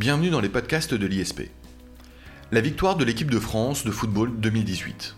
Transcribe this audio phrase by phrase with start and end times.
[0.00, 1.50] bienvenue dans les podcasts de l'ISP.
[2.52, 5.14] La victoire de l'équipe de France de football 2018.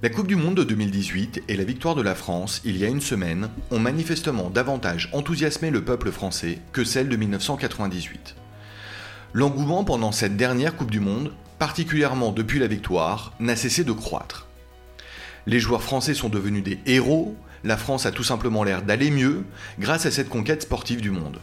[0.00, 2.88] La Coupe du Monde de 2018 et la victoire de la France, il y a
[2.88, 8.36] une semaine, ont manifestement davantage enthousiasmé le peuple français que celle de 1998.
[9.32, 14.46] L'engouement pendant cette dernière Coupe du Monde, particulièrement depuis la victoire, n'a cessé de croître.
[15.48, 19.42] Les joueurs français sont devenus des héros, la France a tout simplement l'air d'aller mieux
[19.80, 21.40] grâce à cette conquête sportive du monde.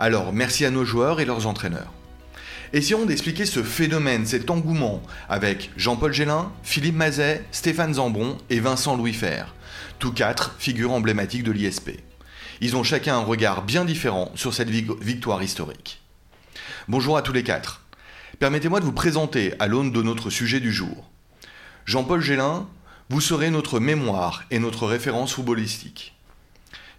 [0.00, 1.92] Alors merci à nos joueurs et leurs entraîneurs.
[2.72, 8.96] Essayons d'expliquer ce phénomène, cet engouement, avec Jean-Paul Gélin, Philippe Mazet, Stéphane Zambon et Vincent
[8.96, 9.54] Louis Fer,
[10.00, 11.90] tous quatre figures emblématiques de l'ISP.
[12.60, 16.02] Ils ont chacun un regard bien différent sur cette victoire historique.
[16.88, 17.82] Bonjour à tous les quatre.
[18.40, 21.08] Permettez-moi de vous présenter à l'aune de notre sujet du jour.
[21.84, 22.66] Jean-Paul Gélin,
[23.10, 26.13] vous serez notre mémoire et notre référence footballistique.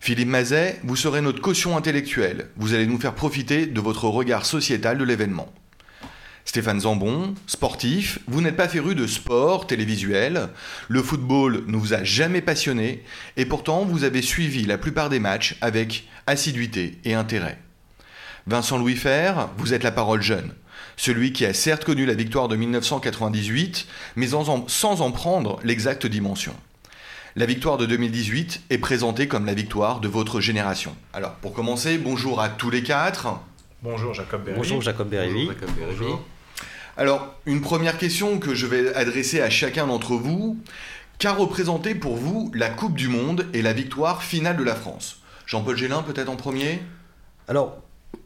[0.06, 2.52] Philippe Mazet, vous serez notre caution intellectuelle.
[2.58, 5.52] Vous allez nous faire profiter de votre regard sociétal de l'événement.
[6.46, 10.50] Stéphane Zambon, sportif, vous n'êtes pas féru de sport télévisuel,
[10.90, 13.04] le football ne vous a jamais passionné,
[13.36, 17.58] et pourtant vous avez suivi la plupart des matchs avec assiduité et intérêt.
[18.46, 20.54] Vincent Louis Fer, vous êtes la parole jeune,
[20.98, 26.54] celui qui a certes connu la victoire de 1998, mais sans en prendre l'exacte dimension.
[27.38, 30.96] La victoire de 2018 est présentée comme la victoire de votre génération.
[31.12, 33.28] Alors, pour commencer, bonjour à tous les quatre.
[33.84, 34.56] Bonjour Jacob Berry.
[34.56, 35.50] Bonjour Jacob Berry.
[36.96, 40.58] Alors, une première question que je vais adresser à chacun d'entre vous.
[41.20, 45.20] Qu'a représenté pour vous la Coupe du Monde et la victoire finale de la France?
[45.46, 46.80] Jean-Paul Gélin, peut-être en premier?
[47.50, 47.82] Alors,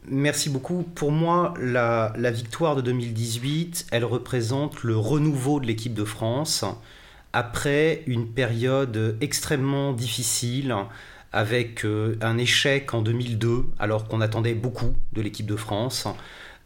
[0.06, 0.84] merci beaucoup.
[0.84, 6.64] Pour moi, la, la, victoire de 2018, elle représente le renouveau de l'équipe de France
[7.32, 10.74] après une période extrêmement difficile
[11.32, 16.08] avec euh, un échec en 2002 alors qu'on attendait beaucoup de l'équipe de France,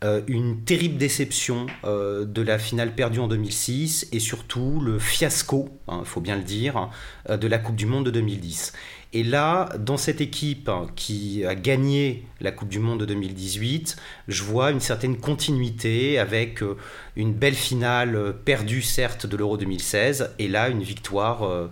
[0.03, 5.69] euh, une terrible déception euh, de la finale perdue en 2006 et surtout le fiasco,
[5.89, 6.91] il hein, faut bien le dire,
[7.29, 8.73] de la Coupe du Monde de 2010.
[9.17, 13.95] Et là, dans cette équipe qui a gagné la Coupe du Monde de 2018,
[14.27, 16.77] je vois une certaine continuité avec euh,
[17.15, 21.71] une belle finale euh, perdue certes de l'Euro 2016 et là une victoire euh,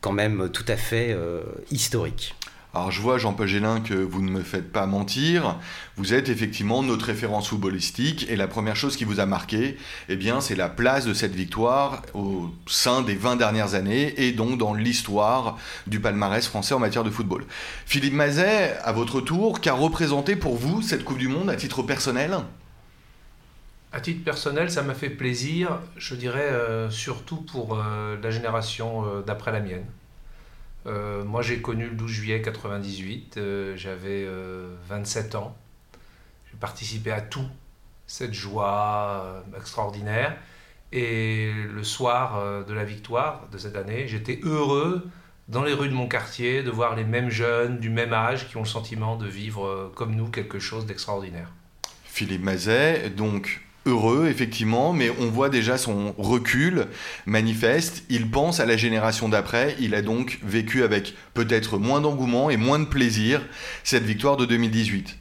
[0.00, 1.16] quand même tout à fait
[1.70, 2.34] historique.
[2.74, 5.58] Alors je vois, Jean-Paul Gélin, que vous ne me faites pas mentir.
[5.96, 9.76] Vous êtes effectivement notre référence footballistique et la première chose qui vous a marqué,
[10.08, 14.32] eh bien, c'est la place de cette victoire au sein des 20 dernières années et
[14.32, 17.44] donc dans l'histoire du palmarès français en matière de football.
[17.84, 21.82] Philippe Mazet, à votre tour, qu'a représenté pour vous cette Coupe du Monde à titre
[21.82, 22.38] personnel?
[23.92, 29.04] À titre personnel, ça m'a fait plaisir, je dirais euh, surtout pour euh, la génération
[29.04, 29.84] euh, d'après la mienne.
[30.86, 34.26] Euh, moi, j'ai connu le 12 juillet 98, euh, j'avais
[34.88, 35.56] 27 euh, ans.
[36.50, 37.46] J'ai participé à tout,
[38.06, 40.36] cette joie extraordinaire.
[40.92, 45.08] Et le soir de la victoire de cette année, j'étais heureux
[45.48, 48.58] dans les rues de mon quartier de voir les mêmes jeunes du même âge qui
[48.58, 51.50] ont le sentiment de vivre comme nous quelque chose d'extraordinaire.
[52.04, 56.86] Philippe Mazet, donc heureux, effectivement, mais on voit déjà son recul
[57.26, 58.04] manifeste.
[58.08, 59.76] Il pense à la génération d'après.
[59.80, 63.40] Il a donc vécu avec peut-être moins d'engouement et moins de plaisir
[63.84, 65.16] cette victoire de 2018.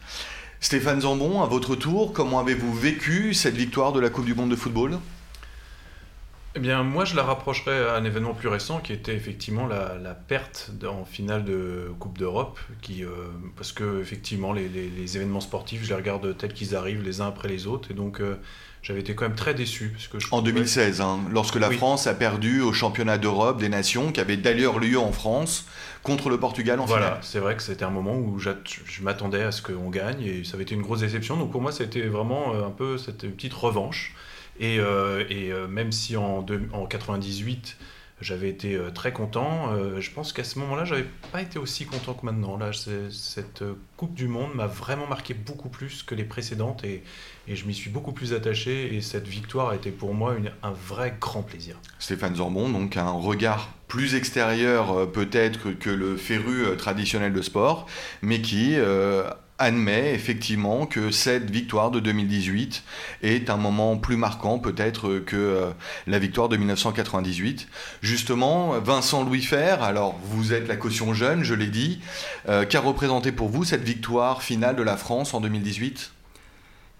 [0.59, 4.51] Stéphane Zambon, à votre tour, comment avez-vous vécu cette victoire de la Coupe du Monde
[4.51, 4.99] de football?
[6.53, 10.13] Eh bien, moi, je la rapprocherais à un événement plus récent qui était effectivement la,
[10.13, 12.59] perte en finale de Coupe d'Europe.
[12.81, 13.09] Qui, euh,
[13.55, 17.47] parce que, effectivement, les, événements sportifs, je les regarde tels qu'ils arrivent les uns après
[17.47, 17.91] les autres.
[17.91, 18.37] Et donc, euh,
[18.83, 19.93] j'avais été quand même très déçu.
[19.93, 24.11] Parce que en 2016, hein, lorsque la France a perdu au championnat d'Europe des nations,
[24.11, 25.67] qui avait d'ailleurs lieu en France,
[26.03, 27.01] contre le Portugal en finale.
[27.01, 28.51] Voilà, c'est vrai que c'était un moment où je
[29.01, 31.37] m'attendais à ce qu'on gagne et ça avait été une grosse déception.
[31.37, 34.15] Donc, pour moi, c'était vraiment euh, un peu cette petite revanche.
[34.59, 37.77] Et, euh, euh, même si en, en 98,
[38.21, 39.73] j'avais été euh, très content.
[39.99, 42.57] je pense qu'à ce moment-là, j'avais pas été aussi content que maintenant.
[42.57, 42.71] Là,
[43.09, 43.63] cette
[43.97, 47.03] Coupe du Monde m'a vraiment marqué beaucoup plus que les précédentes et,
[47.47, 48.95] et je m'y suis beaucoup plus attaché.
[48.95, 51.77] Et cette victoire a été pour moi un vrai grand plaisir.
[51.97, 57.87] Stéphane Zorbon, donc un regard plus extérieur peut-être que, que, le féru traditionnel de sport,
[58.21, 58.77] mais qui
[59.61, 62.83] admet effectivement que cette victoire de 2018
[63.21, 65.69] est un moment plus marquant peut-être que euh,
[66.07, 67.67] la victoire de 1998.
[68.01, 72.01] Justement, Vincent Louis Fer, alors vous êtes la caution jeune, je l'ai dit,
[72.49, 76.11] euh, qu'a représenté pour vous cette victoire finale de la France en 2018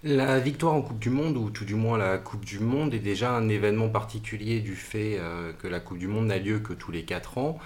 [0.04, 3.00] La victoire en Coupe du Monde, ou tout du moins la Coupe du Monde, est
[3.00, 6.72] déjà un événement particulier du fait euh, que la Coupe du Monde n'a lieu que
[6.72, 7.58] tous les 4 ans.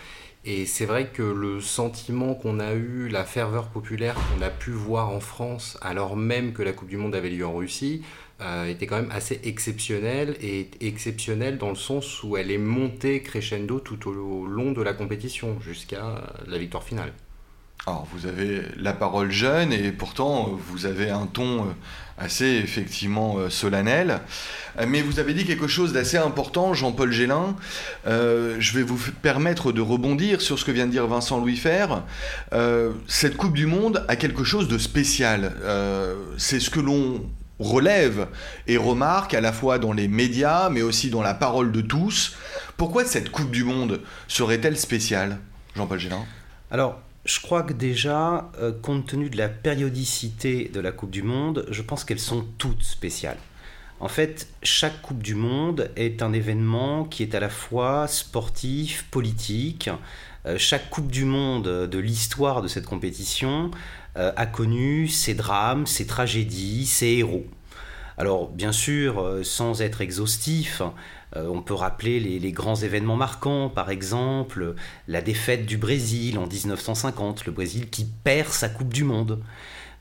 [0.49, 4.71] Et c'est vrai que le sentiment qu'on a eu, la ferveur populaire qu'on a pu
[4.71, 8.03] voir en France, alors même que la Coupe du Monde avait lieu en Russie,
[8.41, 13.23] euh, était quand même assez exceptionnelle et exceptionnelle dans le sens où elle est montée
[13.23, 17.13] crescendo tout au long de la compétition jusqu'à la victoire finale.
[17.89, 21.73] Alors vous avez la parole jeune et pourtant vous avez un ton euh,
[22.19, 24.23] assez effectivement euh, solennel.
[24.89, 27.55] Mais vous avez dit quelque chose d'assez important, Jean-Paul Gélin.
[28.05, 32.03] je vais vous permettre de rebondir sur ce que vient de dire Vincent Louis Fer.
[33.07, 35.55] cette Coupe du Monde a quelque chose de spécial.
[36.37, 37.25] C'est ce que l'on
[37.59, 38.29] relève
[38.67, 42.37] et remarque à la fois dans les médias mais aussi dans la parole de tous.
[42.77, 45.39] Pourquoi cette Coupe du Monde serait-elle spéciale,
[45.75, 46.27] Jean-Paul Gélin?
[46.71, 51.25] Alors, je crois que déjà, euh, compte tenu de la périodicité de la Coupe du
[51.25, 53.39] Monde, je pense qu'elles sont toutes spéciales.
[53.99, 59.07] En fait, chaque Coupe du Monde est un événement qui est à la fois sportif,
[59.11, 59.91] politique.
[60.47, 63.73] Euh, chaque Coupe du Monde de l'histoire de cette compétition
[64.17, 67.47] euh, a connu ses drames, ses tragédies, ses héros.
[68.19, 70.81] Alors bien sûr, sans être exhaustif,
[71.37, 74.75] euh, on peut rappeler les, grands événements marquants, par exemple
[75.09, 79.41] la défaite du Brésil en 1950, le Brésil qui perd sa Coupe du Monde.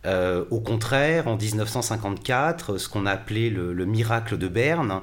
[0.05, 5.01] au contraire, en 1954, ce qu'on a appelé le, le, miracle de Berne,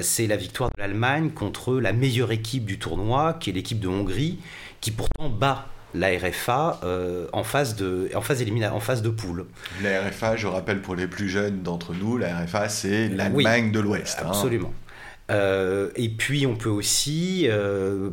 [0.00, 3.88] c'est la victoire de l'Allemagne contre la meilleure équipe du tournoi, qui est l'équipe de
[3.88, 4.38] Hongrie,
[4.80, 9.46] qui pourtant bat la RFA euh, en phase de en phase en phase de poule.
[9.82, 13.80] La RFA, je rappelle pour les plus jeunes d'entre nous, la RFA c'est l'Allemagne de
[13.80, 14.18] l'Ouest.
[14.24, 14.32] Hein.
[15.30, 18.10] Euh, et puis on peut aussi euh,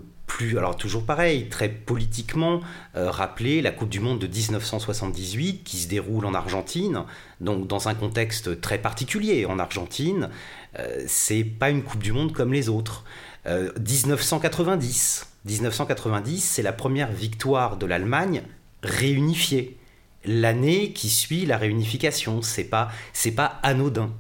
[0.57, 2.59] alors toujours pareil, très politiquement,
[2.93, 7.03] rappeler la Coupe du Monde de 1978 qui se déroule en Argentine,
[7.39, 10.29] donc dans un contexte très particulier en Argentine.
[11.07, 13.05] c'est pas une Coupe du Monde comme les autres.
[13.45, 18.41] 1990 1990, c'est la première victoire de l'Allemagne
[18.83, 19.77] réunifiée.
[20.25, 24.11] L'année qui suit la réunification, c'est pas c'est pas anodin.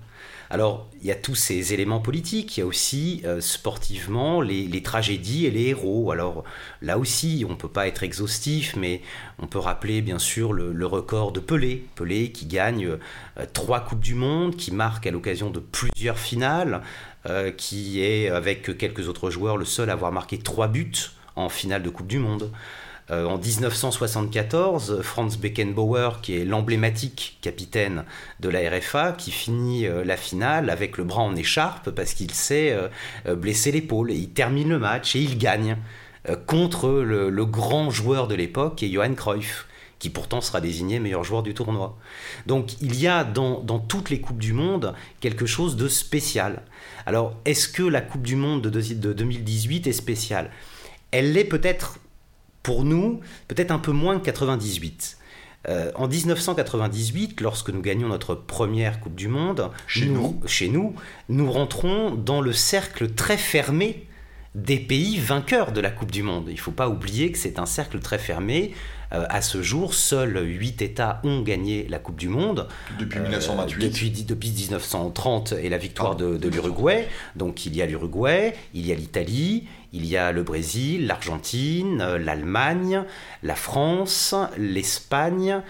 [0.49, 4.81] Alors, il y a tous ces éléments politiques, il y a aussi euh, sportivement les,
[4.83, 6.11] tragédies et les héros.
[6.11, 6.43] Alors
[6.81, 9.01] là aussi, on ne peut pas être exhaustif, mais
[9.39, 11.85] on peut rappeler bien sûr le, record de Pelé.
[11.95, 16.81] Pelé qui gagne euh, trois Coupes du Monde, qui marque à l'occasion de plusieurs finales,
[17.25, 21.49] euh, qui est, avec quelques autres joueurs, le seul à avoir marqué trois buts en
[21.49, 22.51] finale de Coupe du Monde.
[23.11, 28.03] Euh, en 1974, Franz Beckenbauer, qui est l'emblématique capitaine
[28.39, 32.31] de la RFA, qui finit euh, la finale avec le bras en écharpe parce qu'il
[32.31, 32.75] s'est
[33.27, 34.11] blessé l'épaule.
[34.11, 35.77] Il termine le match et il gagne
[36.47, 39.67] contre le, grand joueur de l'époque, Johan Cruyff
[39.99, 41.97] qui pourtant sera désigné meilleur joueur du tournoi.
[42.45, 46.63] Donc il y a dans, toutes les Coupes du Monde quelque chose de spécial.
[47.05, 50.51] Alors est-ce que la Coupe du Monde de, de 2018 est spéciale?
[51.11, 51.99] Elle l'est peut-être
[52.65, 55.19] pour nous, peut-être un peu moins que 98.
[55.69, 60.95] Euh, en 1998, lorsque nous gagnons notre première Coupe du Monde, chez nous, chez nous,
[61.29, 64.07] nous rentrons dans le cercle très fermé
[64.55, 66.45] des pays vainqueurs de la Coupe du Monde.
[66.47, 68.73] Il ne faut pas oublier que c'est un cercle très fermé.
[69.13, 72.67] Euh, à ce jour, seuls 8 États ont gagné la Coupe du Monde.
[72.97, 77.07] Depuis 1928 euh, depuis, depuis, 1930 et la victoire ah, de, de l'Uruguay.
[77.35, 82.01] Donc il y a l'Uruguay, il y a l'Italie, il y a le Brésil, l'Argentine,
[82.01, 83.03] euh, l'Allemagne,
[83.41, 85.61] la France, l'Espagne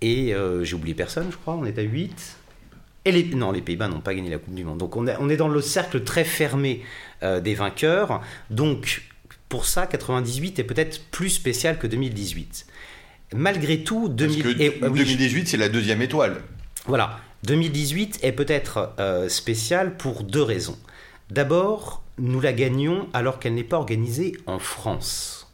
[0.00, 0.32] et
[0.62, 2.38] j'ai oublié personne, je crois, on est à 8.
[3.04, 4.78] Et les, non, les Pays-Bas n'ont pas gagné la Coupe du Monde.
[4.78, 6.82] Donc on, on est dans le cercle très fermé
[7.22, 8.20] euh, des vainqueurs.
[8.50, 9.02] Donc
[9.48, 12.66] pour ça, 98 est peut-être plus spécial que 2018.
[13.34, 16.42] Malgré tout, 2018 c'est la deuxième étoile.
[16.86, 20.78] Voilà, 2018 est peut-être euh, spécial pour deux raisons.
[21.30, 25.52] D'abord, nous la gagnons alors qu'elle n'est pas organisée en France.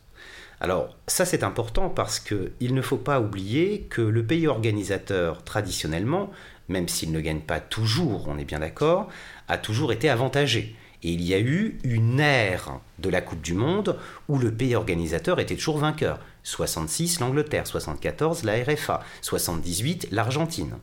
[0.60, 6.30] Alors ça c'est important parce qu'il ne faut pas oublier que le pays organisateur traditionnellement,
[6.68, 9.08] même s'il ne gagne pas toujours, on est bien d'accord,
[9.48, 10.74] a toujours été avantagé.
[11.02, 14.74] Et il y a eu une ère de la Coupe du Monde où le pays
[14.74, 16.18] organisateur était toujours vainqueur.
[16.44, 20.76] 66 l'Angleterre, 74 la RFA, 78 l'Argentine.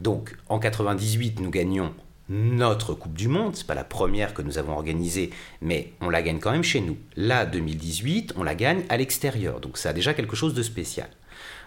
[0.00, 1.92] Donc en 98 nous gagnons
[2.28, 6.22] notre Coupe du Monde, c'est pas la première que nous avons organisée, mais on la
[6.22, 6.96] gagne quand même chez nous.
[7.16, 9.60] Là 2018, on la gagne à l'extérieur.
[9.60, 11.08] Donc ça a déjà quelque chose de spécial.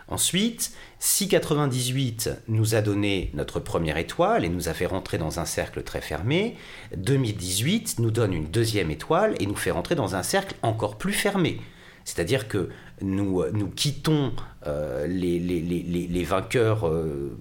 [0.09, 5.39] Ensuite, si 98 nous a donné notre première étoile et nous a fait rentrer dans
[5.39, 6.55] un cercle très fermé,
[6.95, 11.11] 2018 nous donne une deuxième étoile et nous fait rentrer dans un cercle encore plus
[11.11, 11.59] fermé.
[12.05, 12.69] C'est-à-dire que
[13.01, 14.31] nous, nous quittons
[14.65, 17.37] euh, les, les, vainqueurs euh,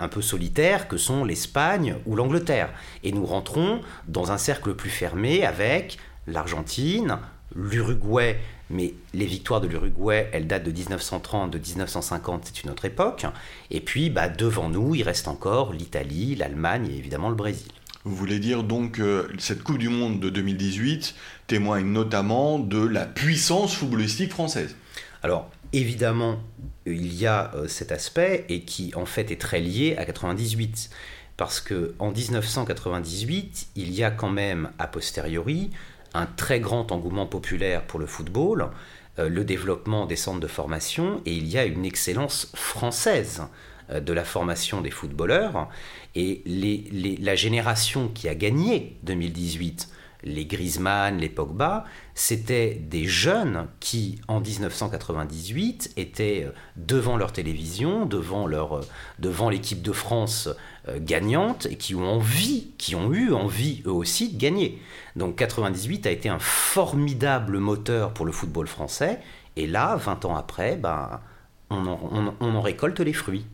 [0.00, 2.70] un peu solitaires que sont l'Espagne ou l'Angleterre.
[3.04, 7.18] Et nous rentrons dans un cercle plus fermé avec l'Argentine,
[7.54, 8.38] l'Uruguay,
[8.70, 13.26] mais les victoires de l'Uruguay, elles datent de 1930, de 1950, c'est une autre époque.
[13.70, 17.70] Et puis, bah, devant nous, il reste encore l'Italie, l'Allemagne et évidemment le Brésil.
[18.04, 21.14] Vous voulez dire donc que cette Coupe du Monde de 2018
[21.48, 24.74] témoigne notamment de la puissance footballistique française?
[25.22, 26.40] Alors, évidemment,
[26.86, 30.90] il y a euh, cet aspect et qui en fait est très lié à 98.
[31.36, 35.70] Parce que en 1998, il y a quand même a posteriori
[36.12, 38.68] un très grand engouement populaire pour le football,
[39.18, 43.42] euh, le développement des centres de formation, et il y a une excellence française
[43.90, 45.68] euh, de la formation des footballeurs.
[46.14, 46.42] Et
[47.20, 49.88] la génération qui a gagné 2018,
[50.22, 51.84] les Griezmann, les Pogba,
[52.14, 58.80] c'était des jeunes qui, en 1998, étaient euh, devant leur télévision, devant, leur,
[59.18, 60.48] devant l'équipe de France
[60.96, 64.80] gagnante, et qui ont envie, qui ont eu envie eux aussi de gagner.
[65.14, 69.20] Donc 98 a été un formidable moteur pour le football français.
[69.56, 71.20] Et là, 20 ans après, ben,
[71.70, 73.46] on, en, récolte les fruits.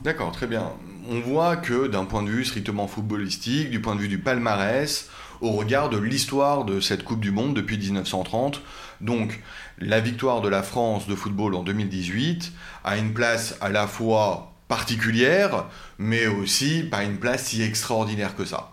[0.00, 0.72] D'accord, très bien.
[1.08, 5.08] On voit que d'un point de vue strictement footballistique, du point de vue du palmarès,
[5.40, 8.62] au regard de l'histoire de cette Coupe du Monde depuis 1930,
[9.00, 9.40] donc
[9.78, 12.52] la victoire de la France de football en 2018
[12.84, 15.64] a une place à la fois particulière,
[15.98, 18.70] mais aussi pas une place si extraordinaire que ça.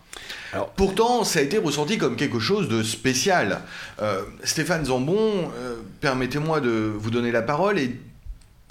[0.76, 3.62] Pourtant, ça a été ressenti comme quelque chose de spécial.
[4.02, 7.78] Euh, Stéphane Zambon, euh, permettez-moi de vous donner la parole.
[7.78, 8.00] Et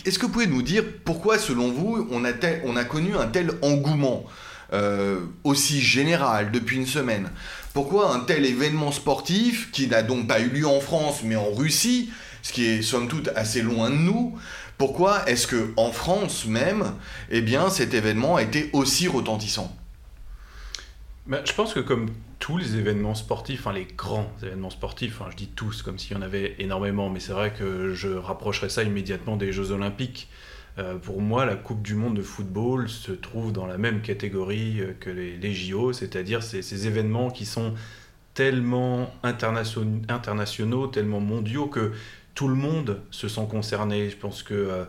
[0.07, 2.31] est-ce que vous pouvez nous dire pourquoi, selon vous, on a,
[2.65, 4.25] on a connu un tel engouement?
[4.75, 7.31] Euh, aussi général depuis une semaine
[7.73, 11.51] Pourquoi un tel événement sportif, qui n'a donc pas eu lieu en France, mais en
[11.53, 12.11] Russie,
[12.43, 14.37] ce qui est somme toute assez loin de nous,
[14.77, 16.93] pourquoi est-ce que en France même,
[17.31, 19.75] eh bien, cet événement a été aussi retentissant?
[21.27, 25.37] Bah, je pense que comme tous les événements sportifs, enfin les grands événements sportifs, je
[25.37, 28.83] dis tous comme s'il y en avait énormément, mais c'est vrai que je rapprocherais ça
[28.83, 30.29] immédiatement des Jeux Olympiques.
[30.79, 34.81] Euh, pour moi, la Coupe du Monde de football se trouve dans la même catégorie
[34.81, 37.75] euh, que les, JO, c'est-à-dire ces, événements qui sont
[38.35, 41.93] tellement internationaux, tellement mondiaux que
[42.35, 44.11] tout le monde se sent concerné.
[44.11, 44.85] Je pense que euh,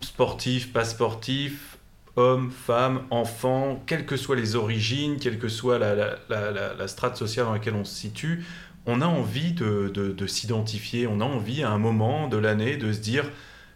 [0.00, 1.78] sportif, pas sportif,
[2.14, 7.52] hommes, femmes, enfants, quelles que soient les origines, quelle que soit la, strate sociale dans
[7.52, 8.44] laquelle on se situe,
[8.86, 13.00] on a envie de, s'identifier, on a envie à un moment de l'année de se
[13.00, 13.24] dire,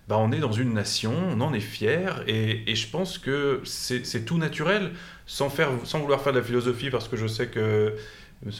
[0.08, 4.25] bah, on est dans une nation, on en est fier, et, je pense que c'est
[4.25, 4.92] tout naturel,
[5.26, 7.94] sans, faire, sans vouloir faire de la philosophie, parce que je sais que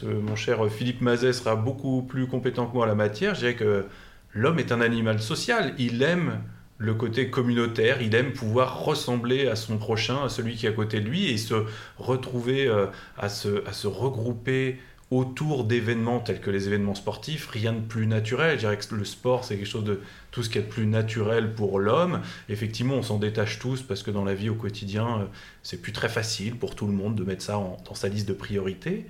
[0.03, 3.55] mon cher Philippe Mazet sera beaucoup plus compétent que moi en la matière, je dirais
[3.55, 3.85] que
[4.33, 6.41] l'homme est un animal social, il aime
[6.77, 10.73] le côté communautaire, il aime pouvoir ressembler à son prochain, à celui qui est à
[10.73, 11.65] côté de lui, et se
[11.97, 12.87] retrouver euh,
[13.17, 14.79] à, se, à se regrouper
[15.15, 18.55] autour d'événements tels que les événements sportifs, rien de plus naturel.
[18.55, 20.85] Je dirais que le sport, c'est quelque chose de tout ce qui est de plus
[20.85, 22.21] naturel pour l'homme.
[22.49, 25.25] Effectivement, on s'en détache tous parce que dans la vie au quotidien, euh,
[25.63, 28.33] c'est plus très facile pour tout le monde de mettre ça dans sa liste de
[28.33, 29.05] priorités.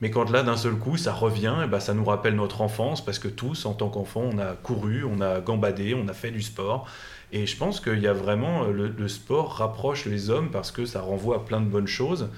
[0.00, 3.04] Mais quand là, d'un seul coup, ça revient, et ben, ça nous rappelle notre enfance,
[3.04, 6.30] parce que tous, en tant qu'enfants, on a couru, on a gambadé, on a fait
[6.30, 6.88] du sport.
[7.32, 11.00] Et je pense qu'il y a vraiment, le, sport rapproche les hommes parce que ça
[11.00, 12.30] renvoie à plein de bonnes choses.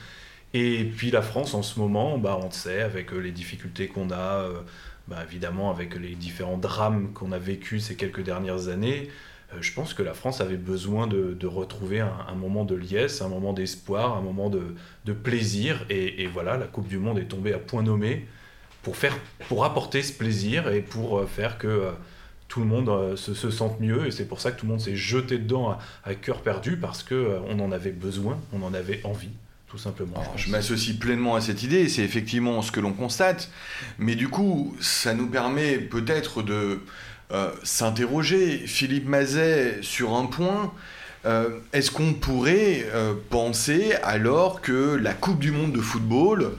[0.53, 3.87] Et puis la France, en ce moment, bah, on le sait, avec euh, les difficultés
[3.87, 4.61] qu'on a, euh,
[5.07, 9.09] bah, évidemment avec les différents drames qu'on a vécus ces quelques dernières années,
[9.53, 13.29] euh, je pense que la France avait besoin de, retrouver un, moment de liesse, un
[13.29, 15.87] moment d'espoir, un moment de, plaisir.
[15.89, 18.27] Et, voilà, la Coupe du Monde est tombée à point nommé
[18.83, 19.17] pour, faire,
[19.49, 21.91] pour apporter ce plaisir et pour faire que
[22.49, 24.07] tout le monde se, sente mieux.
[24.07, 27.03] Et c'est pour ça que tout le monde s'est jeté dedans à, cœur perdu parce
[27.03, 29.31] qu'on en avait besoin, on en avait envie.
[29.71, 30.21] Tout simplement.
[30.35, 33.51] je m'associe pleinement à cette idée, c'est effectivement ce que l'on constate,
[33.99, 36.81] mais du coup, ça nous permet peut-être de,
[37.33, 40.73] euh, s'interroger, Philippe Mazet, sur un point.
[41.25, 46.53] Euh, est-ce qu'on pourrait euh, penser alors que la Coupe du Monde de football,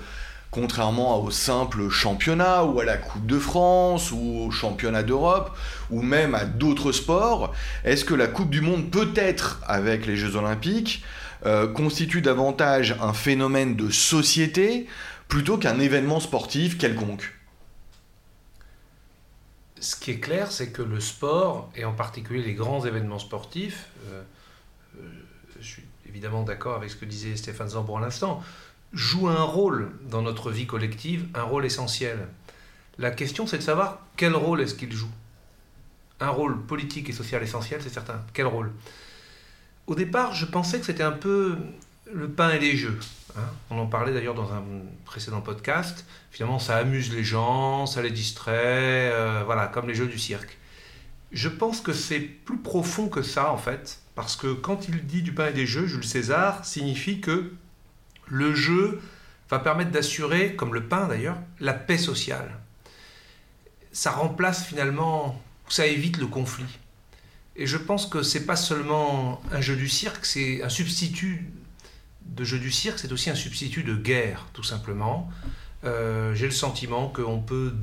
[0.50, 5.58] contrairement au simple championnat ou à la Coupe de France ou au championnat d'Europe
[5.90, 7.54] ou même à d'autres sports,
[7.84, 11.04] est-ce que la Coupe du Monde peut-être avec les Jeux olympiques
[11.74, 14.88] constitue davantage un phénomène de société
[15.28, 17.34] plutôt qu'un événement sportif quelconque
[19.82, 23.88] ce qui est clair, c'est que le sport, et en particulier les grands événements sportifs,
[24.08, 24.22] euh,
[25.00, 25.02] euh,
[25.60, 28.44] je suis évidemment d'accord avec ce que disait Stéphane Zambo à l'instant,
[28.94, 32.28] joue un rôle dans notre vie collective, un rôle essentiel.
[33.00, 35.10] La question, c'est de savoir quel rôle est-ce qu'il joue.
[36.20, 38.24] Un rôle politique et social essentiel, c'est certain.
[38.34, 38.72] Quel rôle?
[39.92, 41.58] Au départ, je pensais que c'était un peu
[42.14, 42.98] le pain et les jeux.
[43.36, 43.42] Hein.
[43.70, 44.64] On en parlait d'ailleurs dans un
[45.04, 46.06] précédent podcast.
[46.32, 50.58] Finalement, ça amuse les gens, ça les distrait, euh, voilà, comme les jeux du cirque.
[51.34, 55.24] Je pense que c'est plus profond que ça, en fait, parce que quand il dit
[55.24, 57.52] du pain et des jeux, Jules César signifie que
[58.28, 59.02] le jeu
[59.50, 62.62] va permettre d'assurer, comme le pain d'ailleurs, la paix sociale.
[63.92, 66.80] Ça remplace finalement, ça évite le conflit.
[67.56, 71.52] Et je pense que c'est pas seulement un jeu du cirque, c'est un substitut
[72.26, 75.30] de jeu du cirque, c'est aussi un substitut de guerre, tout simplement.
[75.84, 77.74] Euh, j'ai le sentiment qu'on peut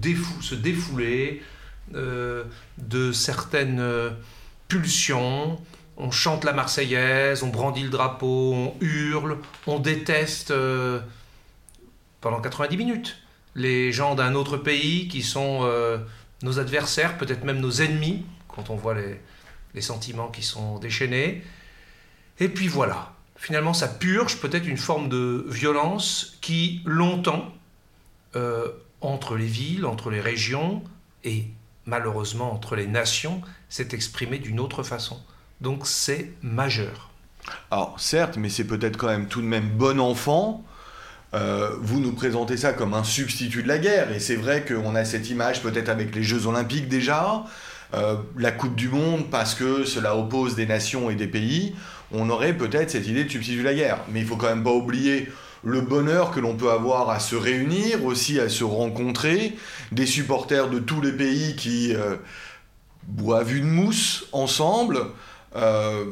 [0.41, 1.43] se défouler
[1.95, 2.45] euh,
[2.79, 4.11] de certaines euh,
[4.69, 5.61] pulsions.
[5.97, 10.55] On chante la Marseillaise, on brandit le drapeau, on hurle, on déteste
[12.21, 13.19] pendant 90 minutes
[13.57, 15.69] les gens d'un autre pays qui sont
[16.45, 19.21] nos adversaires, peut-être même nos ennemis, quand on voit les,
[19.75, 21.43] les sentiments qui sont déchaînés.
[22.41, 27.53] Et puis voilà, finalement ça purge peut-être une forme de violence qui longtemps,
[28.37, 28.69] euh,
[29.01, 30.83] entre les villes, entre les régions
[31.25, 31.47] et
[31.87, 35.21] malheureusement entre les nations, s'est exprimée d'une autre façon.
[35.61, 37.11] Donc c'est majeur.
[37.71, 40.65] Alors certes, mais c'est peut-être quand même tout de même bon enfant.
[41.35, 44.95] Euh, vous nous présentez ça comme un substitut de la guerre, et c'est vrai qu'on
[44.95, 47.45] a cette image peut-être avec les Jeux olympiques déjà,
[47.95, 51.75] euh, la Coupe du Monde parce que cela oppose des nations et des pays,
[52.13, 54.01] on aurait peut-être cette idée de substituer la guerre.
[54.11, 55.29] Mais il faut quand même pas oublier
[55.65, 59.57] le bonheur que l'on peut avoir à se réunir, aussi à se rencontrer,
[59.91, 62.17] des supporters de tous les pays qui euh,
[63.05, 65.01] boivent une mousse ensemble.
[65.57, 66.05] Euh,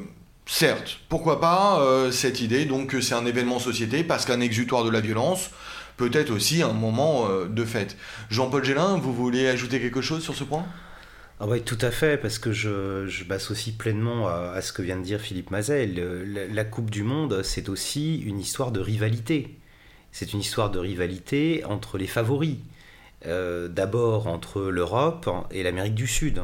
[0.47, 4.91] certes, pourquoi pas cette idée donc que c'est un événement société parce qu'un exutoire de
[4.91, 5.51] la violence
[5.97, 7.97] peut être aussi un moment de fête.
[8.31, 10.65] Jean-Paul Gélin, vous voulez ajouter quelque chose sur ce point?
[11.39, 15.03] Ah tout à fait, parce que je, je m'associe pleinement à, ce que vient de
[15.05, 15.95] dire Philippe Mazel.
[16.53, 19.59] La, Coupe du Monde, c'est aussi une histoire de rivalité.
[20.13, 22.57] C'est une histoire de rivalité entre les favoris.
[23.27, 26.43] Euh, d'abord entre l'Europe et l'Amérique du Sud.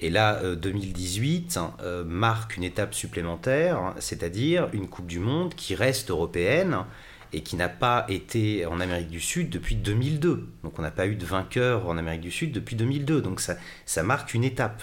[0.00, 5.74] Et là, 2018 euh, euh, marque une étape supplémentaire, c'est-à-dire une Coupe du Monde qui
[5.74, 6.84] reste européenne,
[7.32, 10.48] et qui n'a pas été en Amérique du Sud depuis 2002.
[10.62, 13.20] Donc on n'a pas eu de vainqueur en Amérique du Sud depuis 2002.
[13.20, 14.82] Donc ça, marque une étape.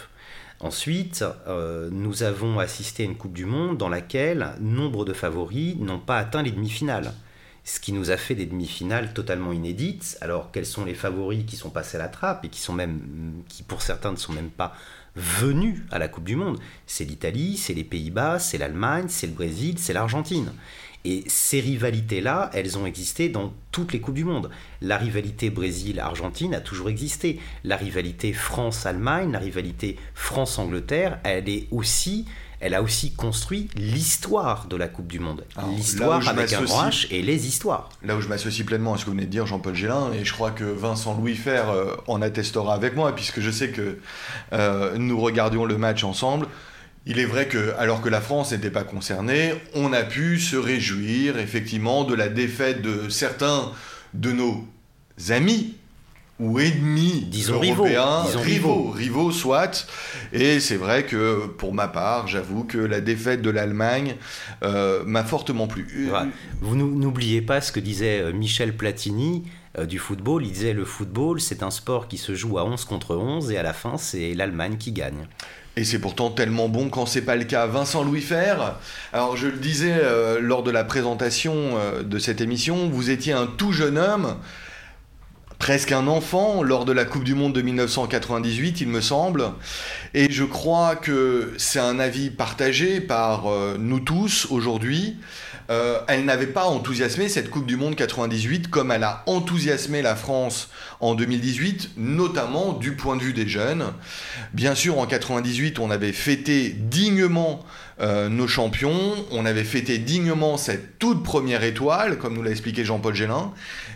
[0.60, 5.76] Ensuite, euh, nous avons assisté à une Coupe du Monde dans laquelle nombre de favoris
[5.78, 7.14] n'ont pas atteint les demi-finales.
[7.66, 10.18] Ce qui nous a fait des demi-finales totalement inédites.
[10.22, 12.62] Alors, quels sont les favoris qui sont passés à la trappe et qui
[13.50, 14.76] qui pour certains ne sont même pas
[15.16, 16.60] venus à la Coupe du Monde?
[16.86, 20.52] C'est l'Italie, c'est les Pays-Bas, c'est l'Allemagne, c'est le Brésil, c'est l'Argentine.
[21.06, 24.50] Et ces rivalités-là, elles ont existé dans toutes les Coupes du Monde.
[24.82, 27.40] La rivalité Brésil-Argentine a toujours existé.
[27.64, 32.26] La rivalité France-Allemagne, la rivalité France-Angleterre, elle est aussi
[32.62, 35.46] elle a aussi construit l'histoire de la Coupe du Monde.
[35.76, 37.90] L'histoire avec un grand H et les histoires.
[38.02, 40.26] Là où je m'associe pleinement à ce que vous venez de dire, Jean-Paul Gélin, et
[40.26, 44.00] je crois que Vincent Louis Fer euh, en attestera avec moi, puisque je sais que
[44.54, 46.48] euh, nous regardions le match ensemble.
[47.08, 50.56] Il est vrai que, alors que la France n'était pas concernée, on a pu se
[50.56, 53.72] réjouir effectivement de la défaite de certains
[54.14, 54.66] de nos
[55.30, 55.76] amis
[56.40, 59.88] ou ennemis disons européens, rivaux, rivaux, rivaux, soit.
[60.34, 64.16] Et c'est vrai que pour ma part, j'avoue que la défaite de l'Allemagne
[64.64, 66.10] euh, m'a fortement plu.
[66.62, 69.44] Vous n'oubliez pas ce que disait euh, Michel Platini
[69.78, 70.46] euh, du football.
[70.46, 73.58] Il disait le football, c'est un sport qui se joue à 11 contre 11 et
[73.58, 75.28] à la fin, c'est l'Allemagne qui gagne.
[75.78, 77.66] Et c'est pourtant tellement bon quand c'est pas le cas.
[77.66, 78.76] Vincent Louis Fer,
[79.12, 83.34] alors je le disais euh, lors de la présentation euh, de cette émission, vous étiez
[83.34, 84.38] un tout jeune homme,
[85.60, 89.52] presque un enfant, lors de la Coupe du Monde de 1998, il me semble.
[90.14, 95.18] Et je crois que c'est un avis partagé par euh, nous tous aujourd'hui.
[95.70, 100.16] Euh, elle n'avait pas enthousiasmé cette Coupe du Monde 98 comme elle a enthousiasmé la
[100.16, 103.86] France en 2018, notamment du point de vue des jeunes.
[104.54, 107.66] Bien sûr, en 98, on avait fêté dignement
[108.00, 112.84] euh, nos champions, on avait fêté dignement cette toute première étoile, comme nous l'a expliqué
[112.86, 113.52] Jean-Paul Gélin.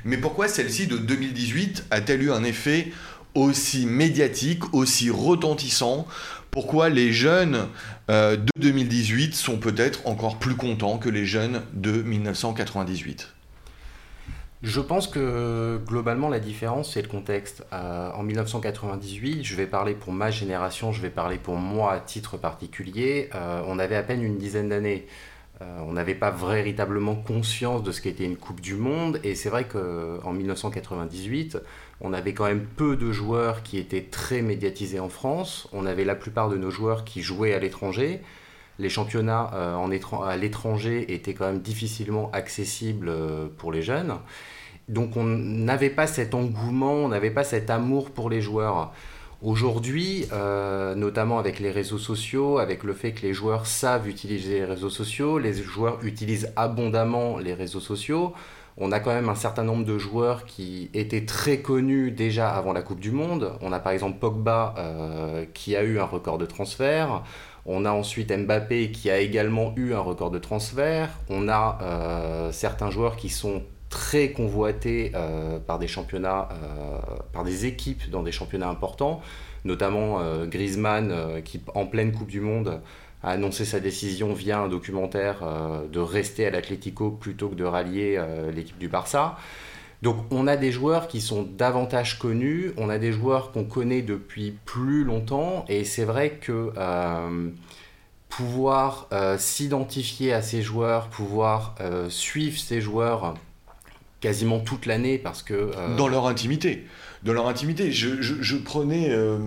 [0.06, 2.92] Mais pourquoi celle-ci de 2018 a-t-elle eu un effet
[3.36, 6.08] aussi médiatique, aussi retentissant
[6.52, 7.68] pourquoi les jeunes
[8.10, 13.34] euh, de 2018 sont peut-être encore plus contents que les jeunes de 1998
[14.62, 17.66] je pense que globalement la différence c'est le contexte.
[17.72, 22.00] Euh, en 1998, je vais parler pour ma génération, je vais parler pour moi à
[22.02, 25.08] titre particulier, euh, on avait à peine une dizaine d'années.
[25.62, 29.64] on n'avait pas véritablement conscience de ce qu'était une Coupe du Monde et c'est vrai
[29.64, 31.58] qu'en 1998,
[32.02, 35.68] on avait quand même peu de joueurs qui étaient très médiatisés en France.
[35.74, 38.22] On avait la plupart de nos joueurs qui jouaient à l'étranger.
[38.78, 39.52] les championnats
[40.24, 43.12] à l'étranger étaient quand même difficilement accessibles
[43.58, 44.16] pour les jeunes.
[44.90, 48.92] Donc on n'avait pas cet engouement, on n'avait pas cet amour pour les joueurs.
[49.42, 54.56] Aujourd'hui, euh, notamment avec les réseaux sociaux, avec le fait que les joueurs savent utiliser
[54.56, 58.34] les réseaux sociaux, les joueurs utilisent abondamment les réseaux sociaux,
[58.80, 62.72] on a quand même un certain nombre de joueurs qui étaient très connus déjà avant
[62.72, 63.54] la Coupe du Monde.
[63.62, 67.24] On a par exemple Pogba euh, qui a eu un record de transfert.
[67.66, 71.10] On a ensuite Mbappé qui a également eu un record de transfert.
[71.30, 76.48] On a euh, certains joueurs qui sont très convoité euh, par des championnats,
[77.34, 79.22] par des équipes dans des championnats importants,
[79.66, 82.82] notamment Griezmann qui en pleine Coupe du Monde
[83.24, 85.44] a annoncé sa décision via un documentaire
[85.92, 88.22] de rester à l'Atlético plutôt que de rallier
[88.56, 89.38] l'équipe du Barça.
[90.02, 94.02] Donc on a des joueurs qui sont davantage connus, on a des joueurs qu'on connaît
[94.02, 96.72] depuis plus longtemps, et c'est vrai que
[98.30, 101.76] pouvoir s'identifier à ces joueurs, pouvoir
[102.08, 103.36] suivre ces joueurs
[104.20, 105.54] quasiment toute l'année parce que...
[105.54, 106.86] Euh, Dans leur intimité.
[107.24, 107.92] Dans leur intimité.
[107.92, 109.10] Je, prenais...
[109.10, 109.38] Euh,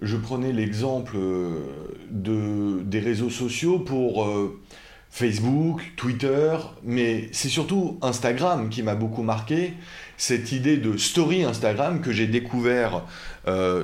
[0.00, 1.60] je prenais l'exemple euh,
[2.10, 2.51] de,
[2.92, 4.28] des réseaux sociaux pour
[5.10, 9.72] Facebook, Twitter, mais c'est surtout Instagram qui m'a beaucoup marqué.
[10.16, 13.02] Cette idée de story Instagram que j'ai découvert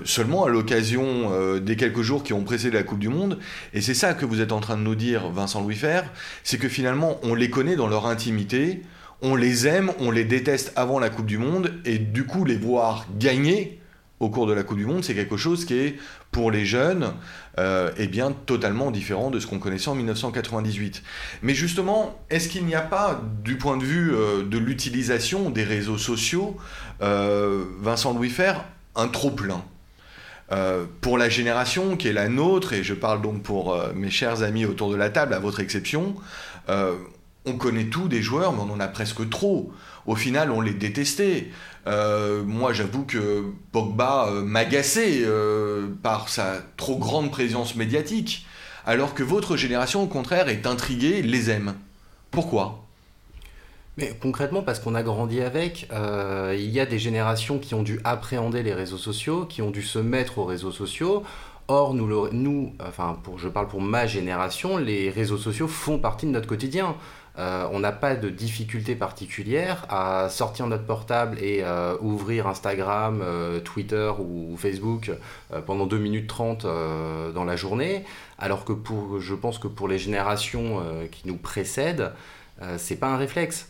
[0.04, 3.38] seulement à l'occasion des quelques jours qui ont précédé la Coupe du Monde.
[3.72, 6.04] Et c'est ça que vous êtes en train de nous dire, Vincent Louis Fer,
[6.44, 8.82] c'est que finalement on les connaît dans leur intimité
[9.22, 12.56] on les aime, on les déteste avant la Coupe du Monde, et du coup les
[12.56, 13.80] voir gagner
[14.20, 15.98] au cours de la Coupe du Monde, c'est quelque chose qui est,
[16.32, 17.12] pour les jeunes,
[17.58, 21.02] euh, eh bien, totalement différent de ce qu'on connaissait en 1998.
[21.42, 25.64] Mais justement, est-ce qu'il n'y a pas, du point de vue euh, de l'utilisation des
[25.64, 26.56] réseaux sociaux,
[27.00, 28.64] euh, Vincent Louis Fer,
[28.96, 29.62] un trop-plein
[31.02, 34.64] pour la génération qui est la nôtre, et je parle donc pour mes chers amis
[34.64, 36.16] autour de la table, à votre exception,
[37.44, 39.70] on connaît tout des joueurs, mais on en a presque trop.
[40.06, 41.50] Au final, on les détestait.
[41.88, 48.46] Euh, moi, j'avoue que Pogba euh, m'agaçait euh, par sa trop grande présence médiatique,
[48.84, 51.74] alors que votre génération, au contraire, est intriguée, les aime.
[52.30, 52.84] Pourquoi?
[54.20, 58.62] Concrètement, parce qu'on a grandi avec, il y a des générations qui ont dû appréhender
[58.62, 61.24] les réseaux sociaux, qui ont dû se mettre aux réseaux sociaux.
[61.66, 66.46] Or, nous, enfin, je parle pour ma génération, les réseaux sociaux font partie de notre
[66.46, 66.94] quotidien.
[67.38, 73.20] Euh, on n'a pas de difficulté particulière à sortir notre portable et euh, ouvrir Instagram,
[73.22, 75.12] euh, Twitter ou Facebook
[75.66, 76.66] pendant 2 minutes 30
[77.34, 78.04] dans la journée,
[78.38, 82.12] alors que pour, je pense que pour les générations qui nous précèdent,
[82.76, 83.68] c'est pas un réflexe.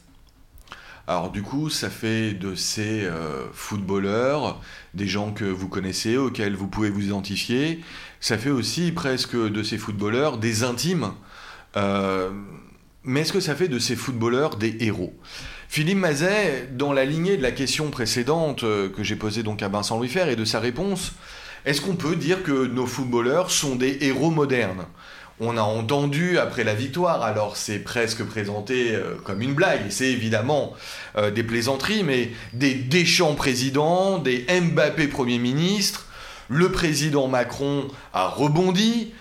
[1.06, 3.08] Alors du coup, ça fait de ces
[3.52, 4.60] footballeurs
[4.94, 7.80] des gens que vous connaissez, auxquels vous pouvez vous identifier.
[8.20, 11.12] Ça fait aussi presque de ces footballeurs des intimes.
[13.04, 15.14] Mais est-ce que ça fait de ces footballeurs des héros?
[15.68, 19.68] Philippe Mazet, dans la lignée de la question précédente euh, que j'ai posée donc à
[19.68, 21.12] Vincent Louis et de sa réponse,
[21.64, 24.86] est-ce qu'on peut dire que nos footballeurs sont des héros modernes?
[25.38, 30.10] On a entendu après la victoire, alors c'est presque présenté euh, comme une blague, c'est
[30.10, 30.74] évidemment
[31.16, 36.06] euh, des plaisanteries, mais des Deschamps présidents, des Mbappé Premier ministre,
[36.48, 39.12] le président Macron a rebondi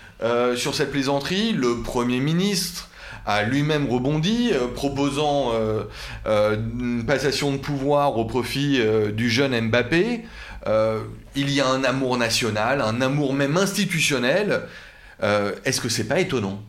[0.56, 2.88] sur cette plaisanterie, le Premier ministre
[3.28, 5.84] a lui-même rebondi, euh, proposant euh,
[6.26, 8.82] euh, une passation de pouvoir au profit
[9.14, 10.26] du jeune Mbappé.
[11.36, 14.64] il y a un amour national, un amour même institutionnel.
[15.22, 16.64] Est-ce que c'est pas étonnant?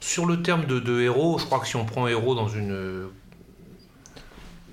[0.00, 3.08] Sur le terme de, héros, je crois que si on prend héros dans une,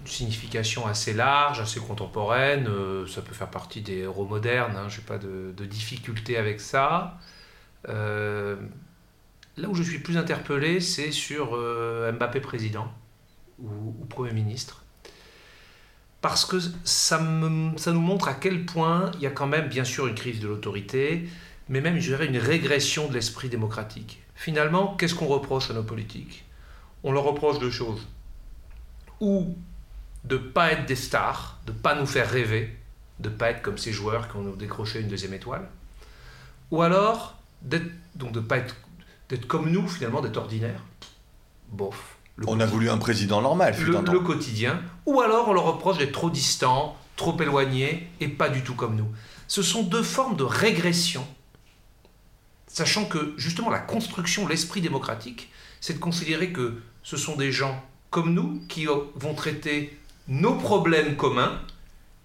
[0.05, 2.67] signification assez large, assez contemporaine,
[3.07, 6.59] ça peut faire partie des héros modernes, hein, je n'ai pas de, de, difficulté avec
[6.59, 7.17] ça.
[7.89, 8.55] Euh,
[9.57, 12.91] là où je suis plus interpellé, c'est sur euh, Mbappé président
[13.59, 14.83] ou, Premier ministre.
[16.21, 19.83] Parce que ça, ça, nous montre à quel point il y a quand même, bien
[19.83, 21.27] sûr, une crise de l'autorité,
[21.69, 24.21] mais même, je dirais, une régression de l'esprit démocratique.
[24.35, 26.45] Finalement, qu'est-ce qu'on reproche à nos politiques?
[27.03, 28.07] On leur reproche deux choses.
[29.19, 29.55] Ou
[30.23, 32.75] de ne pas être des stars, de ne pas nous faire rêver,
[33.19, 35.67] de ne pas être comme ces joueurs qui ont décroché une deuxième étoile.
[36.69, 37.40] Ou alors
[38.15, 38.75] donc de pas être
[39.29, 40.83] d'être comme nous finalement, d'être ordinaire.
[41.69, 42.17] Bof.
[42.47, 44.81] On a voulu un président normal, le, le quotidien.
[45.05, 48.95] Ou alors on leur reproche d'être trop distant, trop éloigné et pas du tout comme
[48.95, 49.07] nous.
[49.47, 51.25] Ce sont deux formes de régression,
[52.67, 57.83] sachant que justement la construction, l'esprit démocratique, c'est de considérer que ce sont des gens
[58.09, 59.97] comme nous qui vont traiter
[60.27, 61.59] nos problèmes communs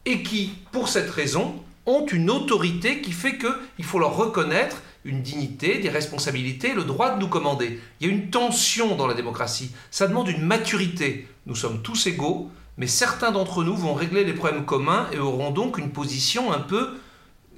[0.05, 5.23] et qui, pour cette raison, ont une autorité qui fait qu'il faut leur reconnaître une
[5.23, 7.81] dignité, des responsabilités, le droit de nous commander.
[8.01, 9.71] Il y a une tension dans la démocratie.
[9.91, 11.29] Ça demande une maturité.
[11.47, 15.53] Nous sommes tous égaux, mais certains d'entre nous vont régler les problèmes communs et auront
[15.53, 16.99] donc une position un peu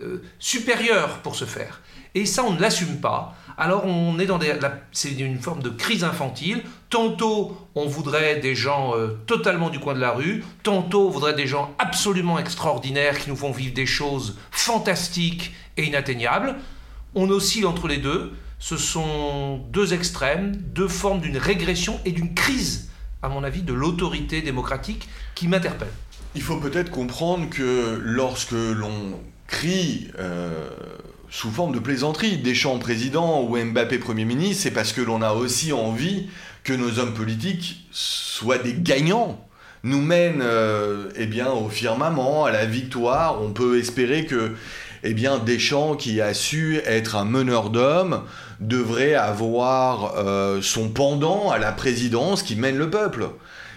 [0.02, 1.80] euh, supérieure pour ce faire.
[2.14, 3.34] Et ça, on ne l'assume pas.
[3.56, 4.54] Alors on est dans des,
[4.92, 6.62] c'est une forme de crise infantile.
[6.90, 10.44] Tantôt, on voudrait des gens euh, totalement du coin de la rue.
[10.62, 15.86] Tantôt, on voudrait des gens absolument extraordinaires qui nous font vivre des choses fantastiques et
[15.86, 16.54] inatteignables.
[17.14, 18.32] On oscille entre les deux.
[18.58, 22.90] Ce sont deux extrêmes, deux formes d'une régression et d'une crise,
[23.22, 25.88] à mon avis, de l'autorité démocratique qui m'interpelle.
[26.34, 30.68] Il faut peut-être comprendre que lorsque l'on crie euh,
[31.30, 35.32] sous forme de plaisanterie Deschamps président ou Mbappé Premier ministre, c'est parce que l'on a
[35.32, 36.28] aussi envie
[36.64, 39.44] que nos hommes politiques soient des gagnants,
[39.84, 43.40] nous mènent euh, eh au firmament, à la victoire.
[43.42, 44.52] On peut espérer que
[45.02, 48.22] eh bien, Deschamps, qui a su être un meneur d'hommes,
[48.60, 53.28] devrait avoir euh, son pendant à la présidence qui mène le peuple.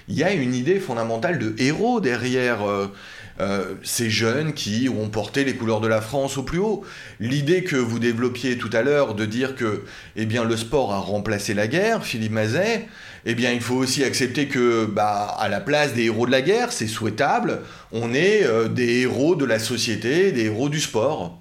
[0.07, 2.91] Il y a une idée fondamentale de héros derrière euh,
[3.39, 6.83] euh, ces jeunes qui ont porté les couleurs de la France au plus haut.
[7.19, 9.83] L'idée que vous développiez tout à l'heure de dire que
[10.15, 12.87] eh bien, le sport a remplacé la guerre, Philippe Mazet,
[13.25, 16.41] eh bien, il faut aussi accepter que, bah, à la place des héros de la
[16.41, 21.37] guerre, c'est souhaitable, on est euh, des héros de la société, des héros du sport.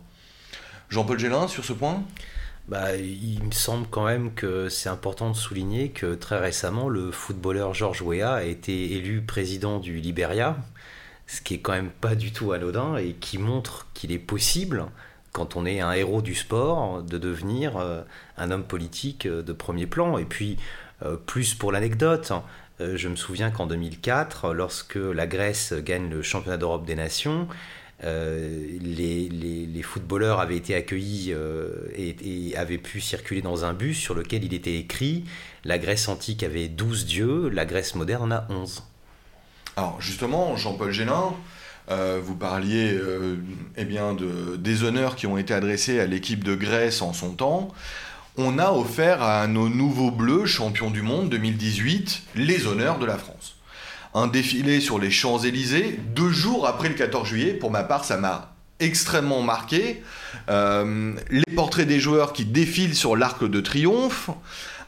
[0.90, 2.05] Jean-Paul Gélin, sur ce point?
[2.68, 7.11] Bah, il me semble quand même que c'est important de souligner que très récemment, le
[7.11, 10.57] footballeur Georges Weah a été élu président du Liberia,
[11.31, 14.87] ce qui est quand même pas du tout anodin et qui montre qu'il est possible,
[15.31, 18.03] quand on est un héros du sport, de devenir euh,
[18.37, 20.19] un homme politique euh, de premier plan.
[20.19, 20.57] Et puis,
[21.05, 22.33] euh, plus pour l'anecdote,
[22.81, 27.47] je me souviens qu'en 2004, lorsque la Grèce gagne le championnat d'Europe des Nations,
[28.03, 31.35] les, footballeurs avaient été accueillis
[31.95, 35.25] et, et, avaient pu circuler dans un bus sur lequel il était écrit
[35.66, 38.83] La Grèce antique avait 12 dieux, la Grèce moderne a 11.
[39.81, 41.33] Alors justement, Jean-Paul Gélin,
[41.90, 43.37] euh, vous parliez euh,
[43.79, 43.87] eh
[44.59, 47.69] des honneurs qui ont été adressés à l'équipe de Grèce en son temps.
[48.37, 53.16] On a offert à nos nouveaux bleus, champions du monde 2018, les honneurs de la
[53.16, 53.57] France.
[54.12, 57.55] Un défilé sur les Champs-Élysées, deux jours après le 14 juillet.
[57.55, 60.03] Pour ma part, ça m'a extrêmement marqué.
[60.51, 64.29] Euh, les portraits des joueurs qui défilent sur l'Arc de Triomphe.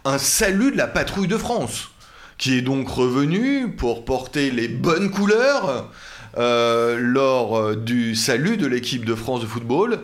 [0.04, 1.91] Un salut de la patrouille de France
[2.42, 5.88] qui est donc revenu pour porter les bonnes couleurs
[6.36, 10.00] euh, lors euh, du salut de l'équipe de France de football.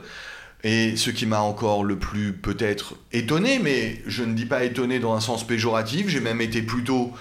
[0.62, 5.00] Et ce qui m'a encore le plus peut-être étonné, mais je ne dis pas étonné
[5.00, 7.12] dans un sens péjoratif, j'ai même été plutôt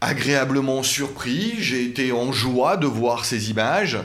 [0.00, 3.98] agréablement surpris, j'ai été en joie de voir ces images.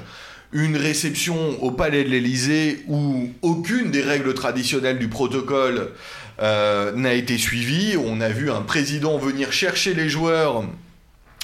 [0.52, 5.92] Une réception au Palais de l'Élysée où aucune des règles traditionnelles du protocole
[6.42, 7.96] euh, n'a été suivi.
[7.98, 10.64] On a vu un président venir chercher les joueurs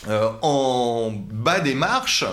[0.07, 2.25] euh, en bas des marches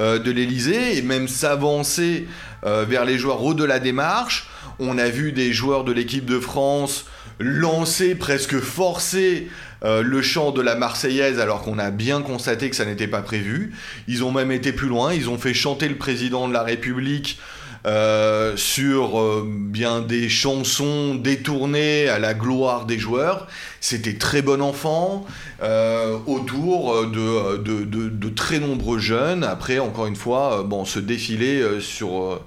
[0.00, 2.26] euh, de l'Elysée et même s'avancer
[2.62, 4.48] vers les joueurs au-delà des marches.
[4.80, 7.06] On a vu des joueurs de l'équipe de France
[7.38, 9.48] lancer, presque forcer
[9.82, 13.72] le chant de la Marseillaise alors qu'on a bien constaté que ça n'était pas prévu.
[14.08, 17.38] Ils ont même été plus loin, ils ont fait chanter le président de la République
[17.86, 23.46] euh, sur euh, bien des chansons détournées à la gloire des joueurs.
[23.80, 25.24] C'était très bon enfant,
[25.62, 29.44] euh, autour de, très nombreux jeunes.
[29.44, 32.40] Après, encore une fois, bon, ce défilé sur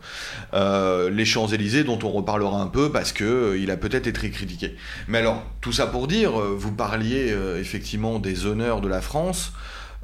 [0.54, 4.76] les Champs-Élysées, dont on reparlera un peu parce qu'il a peut-être été critiqué.
[5.08, 9.54] Mais alors, tout ça pour dire, vous parliez effectivement des honneurs de la France.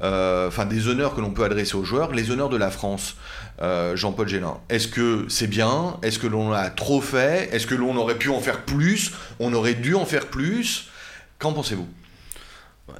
[0.02, 3.16] Enfin des honneurs que l'on peut adresser aux joueurs, les honneurs de la France.
[3.62, 4.58] Euh, Jean-Paul Gélin.
[4.70, 5.98] Est-ce que c'est bien?
[6.02, 7.50] Est-ce que l'on a trop fait?
[7.52, 9.12] Est-ce que l'on aurait pu en faire plus?
[9.38, 10.88] On aurait dû en faire plus?
[11.38, 11.88] Qu'en pensez-vous?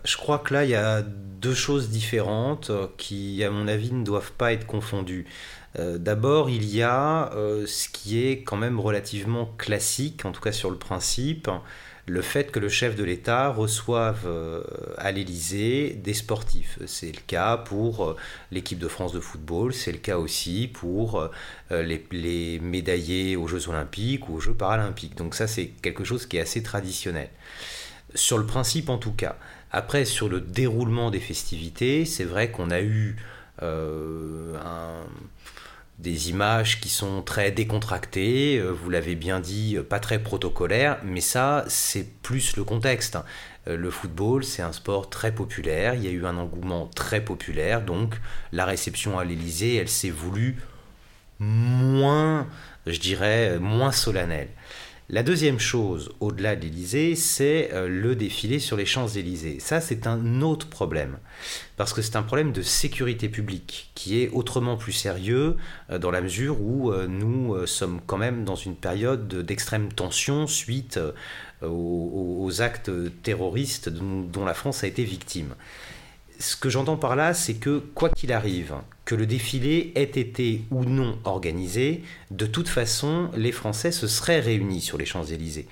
[0.04, 4.04] Je crois que là, il y a deux choses différentes qui, à mon avis, ne
[4.04, 5.26] doivent pas être confondues.
[5.78, 10.42] Euh, d'abord, il y a euh, ce qui est quand même relativement classique, en tout
[10.42, 11.48] cas sur le principe,
[12.10, 14.64] le fait que le chef de l'État reçoive euh,
[14.98, 16.80] à l'Élysée des sportifs.
[16.86, 18.16] C'est le cas pour euh,
[18.50, 21.30] l'équipe de France de football, c'est le cas aussi pour
[21.70, 25.16] euh, les, médaillés aux Jeux olympiques ou aux Jeux paralympiques.
[25.16, 27.30] Donc ça, c'est quelque chose qui est assez traditionnel.
[28.16, 29.36] Sur le principe en tout cas.
[29.70, 33.16] Après, sur le déroulement des festivités, c'est vrai qu'on a eu
[33.62, 35.04] un
[36.00, 40.98] des images qui sont très décontractées, euh, vous l'avez bien dit, euh, pas très protocolaires,
[41.04, 43.18] mais ça, c'est plus le contexte.
[43.68, 47.22] Euh, le football, c'est un sport très populaire, il y a eu un engouement très
[47.22, 48.14] populaire, donc
[48.52, 50.56] la réception à l'Elysée, elle s'est voulue
[51.38, 52.46] moins,
[52.86, 54.48] je dirais, moins solennel.
[55.12, 56.68] La deuxième chose, au-delà de
[57.16, 59.58] c'est euh, le défilé sur les Champs-Élysées.
[59.58, 61.18] Ça, c'est un autre problème,
[61.76, 65.56] parce que c'est un problème de sécurité publique, qui est autrement plus sérieux,
[65.90, 70.46] euh, dans la mesure où euh, nous sommes quand même dans une période d'extrême tension
[70.46, 71.00] suite
[71.60, 72.92] aux, actes
[73.24, 75.56] terroristes dont la France a été victime
[76.40, 78.74] ce que j'entends par là, c'est que quoi qu'il arrive,
[79.10, 84.38] que le défilé ait été ou non organisé, de toute façon, les Français se seraient
[84.38, 85.66] réunis sur les Champs-Élysées.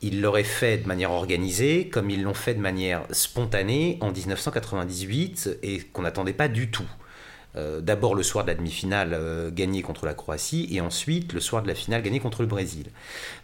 [0.00, 5.58] Ils l'auraient fait de manière organisée, comme ils l'ont fait de manière spontanée en 1998
[5.62, 6.88] et qu'on n'attendait pas du tout.
[7.56, 11.40] Euh, d'abord le soir de la demi-finale euh, gagné contre la Croatie et ensuite le
[11.40, 12.86] soir de la finale gagné contre le Brésil.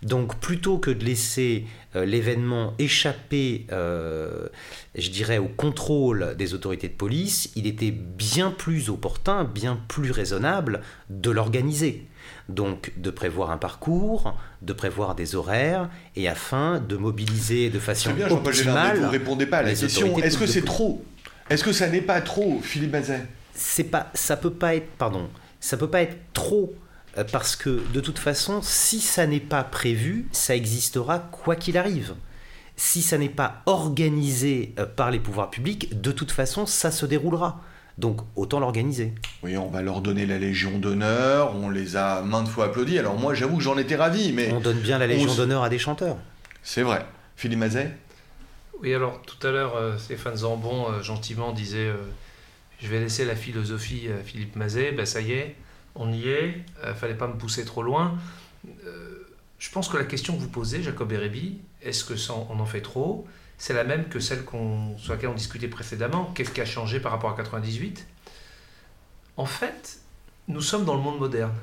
[0.03, 1.65] Donc plutôt que de laisser
[1.97, 8.91] euh, l'événement échapper, je dirais, au contrôle des autorités de police, il était bien plus
[8.91, 12.07] opportun, bien plus raisonnable de l'organiser.
[12.49, 18.13] Donc de prévoir un parcours, de prévoir des horaires, et afin de mobiliser de façon
[18.13, 18.99] bien, optimale.
[18.99, 20.17] Vous répondez pas à la question.
[20.19, 21.05] Est-ce que c'est trop?
[21.51, 23.21] Est-ce que ça n'est pas trop, Philippe Bazin
[23.57, 25.29] c'est pas, ça peut pas être, pardon,
[25.61, 26.75] ça peut pas être trop
[27.19, 31.79] euh, parce que de toute façon, si ça n'est pas prévu, ça existera quoi qu'il
[31.79, 32.15] arrive.
[32.77, 37.07] Si ça n'est pas organisé euh, par les pouvoirs publics, de toute façon, ça se
[37.07, 37.61] déroulera.
[37.99, 39.15] Donc autant l'organiser.
[39.43, 42.99] Oui, on va leur donner la Légion d'honneur, on les a maintes fois applaudis.
[42.99, 44.53] Alors moi, j'avoue que j'en étais ravi, mais...
[44.53, 46.19] On donne bien la Légion d'honneur à des chanteurs.
[46.63, 47.07] C'est vrai.
[47.37, 47.97] Philippe Mazet?
[48.83, 51.91] Oui, alors tout à l'heure, euh, Stéphane Zambon gentiment disait
[52.81, 55.57] je vais laisser la philosophie à Philippe Mazet, ben ça y est,
[55.95, 58.19] on y est, euh, fallait pas me pousser trop loin.
[58.85, 59.27] Euh,
[59.59, 62.83] je pense que la question que vous posez, Jacob Erebi, est-ce que on en fait
[62.83, 63.27] trop?
[63.59, 66.31] C'est la même que celle qu'on, sur laquelle on discutait précédemment.
[66.35, 68.07] Qu'est-ce qui a changé par rapport à 98
[69.39, 70.01] En fait,
[70.49, 71.55] nous sommes dans le monde moderne.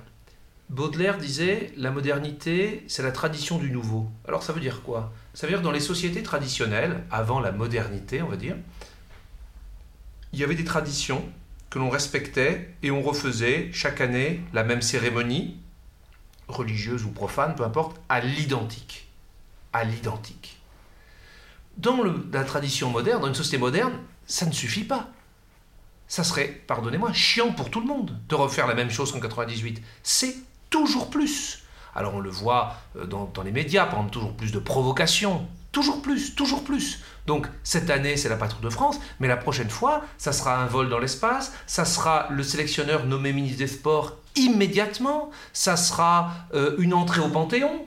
[0.70, 4.10] Baudelaire disait la modernité, c'est la tradition du nouveau.
[4.28, 5.14] Alors ça veut dire quoi?
[5.36, 8.56] Ça veut dire que dans les sociétés traditionnelles, avant la modernité, on va dire,
[10.34, 11.24] il y avait des traditions
[11.70, 15.58] que l'on respectait et on refaisait chaque année la même cérémonie,
[16.48, 19.08] religieuse ou profane, peu importe, à l'identique.
[19.72, 20.58] À l'identique.
[21.78, 22.00] Dans
[22.32, 23.94] la tradition moderne, dans une société moderne,
[24.28, 25.10] ça ne suffit pas.
[26.08, 29.82] Ça serait, pardonnez-moi, chiant pour tout le monde de refaire la même chose qu'en 98.
[30.04, 30.36] C'est
[30.70, 31.64] toujours plus.
[31.96, 35.48] Alors on le voit euh, dans, dans les médias, par exemple, toujours plus de provocations,
[35.74, 37.02] toujours plus, toujours plus.
[37.28, 40.68] Donc cette année, c'est la patrouille de France, mais la prochaine fois, ça sera un
[40.68, 46.76] vol dans l'espace, ça sera le sélectionneur nommé ministre des Sports immédiatement, ça sera euh,
[46.78, 47.86] une entrée au Panthéon.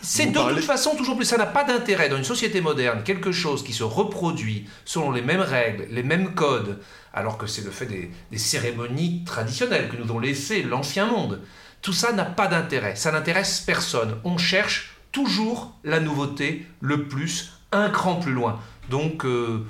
[0.00, 1.24] C'est de toute façon toujours plus.
[1.24, 5.22] Ça n'a pas d'intérêt dans une société moderne, quelque chose qui se reproduit selon les
[5.22, 6.80] mêmes règles, les mêmes codes,
[7.14, 11.40] alors que c'est le fait des, des cérémonies traditionnelles que nous avons laissées l'ancien monde.
[11.82, 14.18] Tout ça n'a pas d'intérêt, ça n'intéresse personne.
[14.24, 18.58] On cherche toujours la nouveauté le plus un cran plus loin.
[18.90, 19.64] Donc, euh,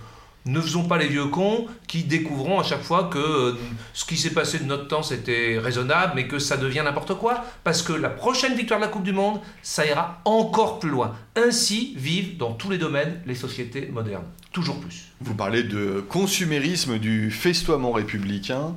[0.44, 3.54] ne faisons pas les vieux cons qui découvront à chaque fois que euh,
[3.92, 7.44] ce qui s'est passé de notre temps c'était raisonnable, mais que ça devient n'importe quoi,
[7.62, 11.14] parce que la prochaine victoire de la Coupe du Monde, ça ira encore plus loin.
[11.36, 15.12] Ainsi vivent dans tous les domaines les sociétés modernes, toujours plus.
[15.20, 18.74] Vous parlez de consumérisme, du festoiement républicain.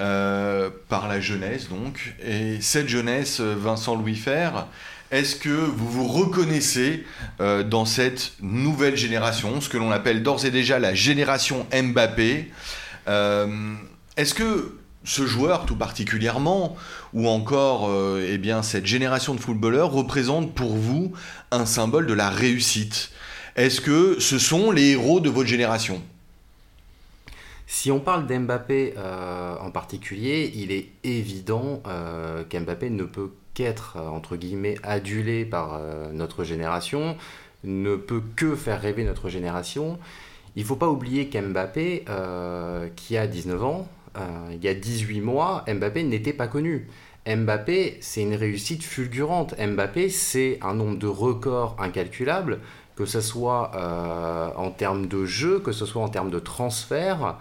[0.00, 4.68] Euh, par la jeunesse donc, et cette jeunesse, Vincent Louis Fer,
[5.10, 7.04] est-ce que vous vous reconnaissez
[7.40, 12.50] euh, dans cette nouvelle génération, ce que l'on appelle d'ores et déjà la génération Mbappé
[13.08, 13.74] euh,
[14.18, 16.76] Est-ce que ce joueur tout particulièrement,
[17.14, 21.12] ou encore euh, eh bien, cette génération de footballeurs représente pour vous
[21.52, 23.10] un symbole de la réussite?
[23.56, 26.02] Est-ce que ce sont les héros de votre génération?
[27.66, 31.82] Si on parle d'Mbappé en particulier, il est évident
[32.48, 33.30] qu'Mbappé ne peut
[33.62, 37.16] être euh, entre guillemets adulé par euh, notre génération,
[37.64, 39.98] ne peut que faire rêver notre génération.
[40.56, 43.88] Il faut pas oublier qu'Mbappé, euh, qui a 19 ans,
[44.50, 46.88] il y a 18 mois, Mbappé n'était pas connu.
[47.28, 49.54] Mbappé, c'est une réussite fulgurante.
[49.56, 52.58] Mbappé, c'est un nombre de records incalculables,
[52.96, 53.70] que ce soit
[54.56, 57.38] en termes de jeu, que ce soit en termes de transfert.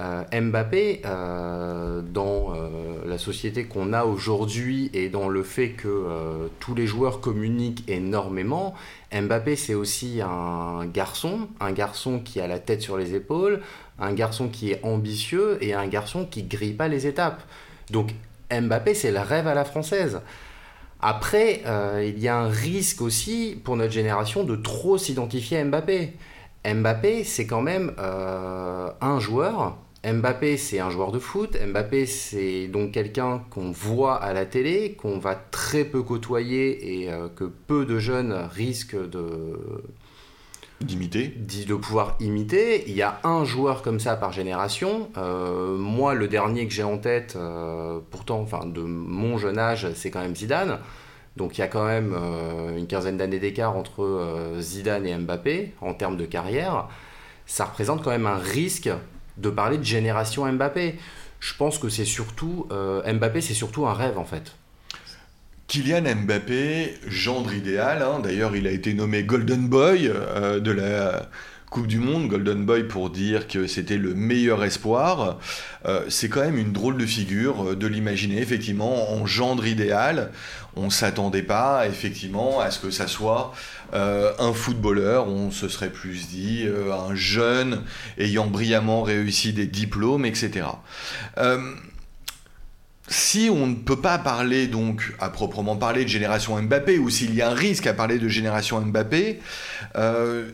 [0.00, 2.68] Euh, Mbappé, euh, dans euh,
[3.04, 8.74] la société qu'on a aujourd'hui et dans le fait que tous les joueurs communiquent énormément,
[9.12, 13.60] Mbappé c'est aussi un garçon, un garçon qui a la tête sur les épaules,
[13.98, 17.42] un garçon qui est ambitieux et un garçon qui grille pas les étapes.
[17.90, 18.14] Donc
[18.52, 20.20] Mbappé c'est le rêve à la française.
[21.00, 21.62] Après,
[22.04, 26.12] il y a un risque aussi pour notre génération de trop s'identifier à Mbappé.
[26.66, 31.56] Mbappé, c'est quand même un joueur Mbappé, c'est un joueur de foot.
[31.60, 37.12] Mbappé, c'est donc quelqu'un qu'on voit à la télé, qu'on va très peu côtoyer et
[37.12, 39.58] euh, que peu de jeunes risquent de
[40.80, 41.26] d'imiter.
[41.26, 42.88] De pouvoir imiter.
[42.88, 45.10] Il y a un joueur comme ça par génération.
[45.16, 49.88] Euh, moi le dernier que j'ai en tête euh, pourtant enfin de mon jeune âge
[49.94, 50.78] c'est quand même Zidane.
[51.36, 52.16] Donc il y a quand même
[52.76, 56.88] une quinzaine d'années d'écart entre Zidane et Mbappé en termes de carrière.
[57.46, 58.90] Ça représente quand même un risque
[59.38, 60.96] de parler de génération Mbappé.
[61.40, 64.52] Je pense que c'est surtout euh, Mbappé, c'est surtout un rêve en fait.
[65.68, 68.02] Kylian Mbappé, gendre idéal.
[68.02, 68.20] Hein.
[68.20, 71.28] D'ailleurs, il a été nommé Golden Boy euh, de la
[71.70, 75.38] Coupe du Monde, Golden Boy pour dire que c'était le meilleur espoir.
[75.84, 80.32] Euh, c'est quand même une drôle de figure de l'imaginer effectivement en gendre idéal.
[80.80, 83.52] On s'attendait pas effectivement à ce que ça soit
[83.94, 87.82] euh, un footballeur, on se serait plus dit euh, un jeune
[88.16, 90.66] ayant brillamment réussi des diplômes, etc.
[93.08, 97.34] si on ne peut pas parler donc à proprement parler de génération Mbappé ou s'il
[97.34, 99.40] y a un risque à parler de génération Mbappé,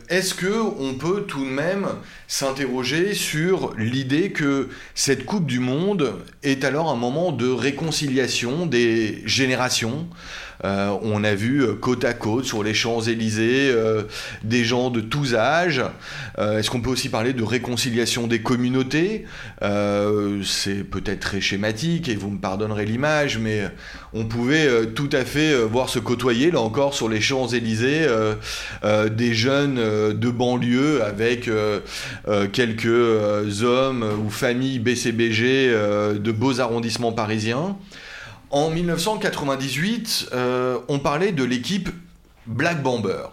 [0.09, 1.87] est-ce que on peut tout de même
[2.27, 9.21] s'interroger sur l'idée que cette Coupe du Monde est alors un moment de réconciliation des
[9.25, 10.07] générations
[10.63, 14.03] euh, on a vu euh, côte à côte sur les Champs-Élysées euh,
[14.43, 15.83] des gens de tous âges.
[16.37, 19.25] Est-ce qu'on peut aussi parler de réconciliation des communautés?
[19.61, 23.63] C'est peut-être très schématique et vous me pardonnerez l'image, mais
[24.13, 28.07] on pouvait tout à fait voir se côtoyer, là encore, sur les Champs-Élysées,
[29.11, 29.75] des jeunes
[30.13, 31.49] de banlieue avec
[32.51, 35.69] quelques hommes ou familles BCBG
[36.19, 37.77] de beaux arrondissements parisiens.
[38.51, 41.89] En 1998, euh, on parlait de l'équipe
[42.45, 43.27] Black Bomber.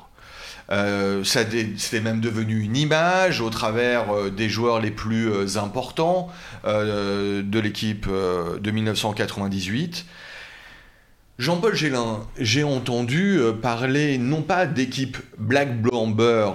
[0.71, 6.31] Euh, c'était même devenu une image au travers euh, des joueurs les plus importants
[6.65, 10.07] de l'équipe de 1998.
[11.39, 16.51] Jean-Paul Gélin, j'ai entendu parler non pas d'équipe Black Bomber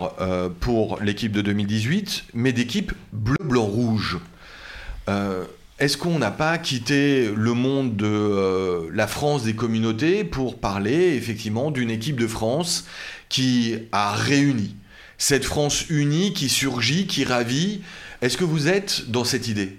[0.61, 4.19] pour l'équipe de 2018, mais d'équipe bleu-blanc-rouge.
[5.79, 11.13] Est-ce qu'on n'a pas quitté le monde de euh, la France des communautés pour parler
[11.15, 12.85] effectivement d'une équipe de France
[13.29, 14.75] qui a réuni
[15.19, 17.81] cette France unie qui surgit, qui ravit?
[18.23, 19.77] Est-ce que vous êtes dans cette idée?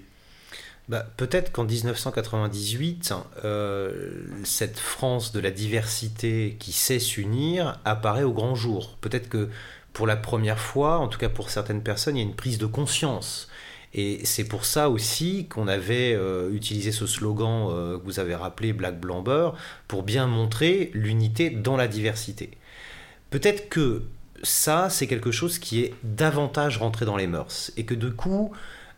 [0.88, 3.12] Bah, Peut-être qu'en 1998,
[3.44, 8.96] euh, cette France de la diversité qui sait s'unir apparaît au grand jour.
[9.00, 9.48] Peut-être que
[9.92, 12.58] pour la première fois, en tout cas pour certaines personnes, il y a une prise
[12.58, 13.48] de conscience
[13.94, 18.34] et c'est pour ça aussi qu'on avait euh, utilisé ce slogan euh, que vous avez
[18.34, 19.50] rappelé, Black Blamber,
[19.86, 22.50] pour bien montrer l'unité dans la diversité.
[23.30, 24.02] Peut-être que
[24.42, 27.72] ça, c'est quelque chose qui est davantage rentré dans les mœurs.
[27.76, 28.52] Et que du coup,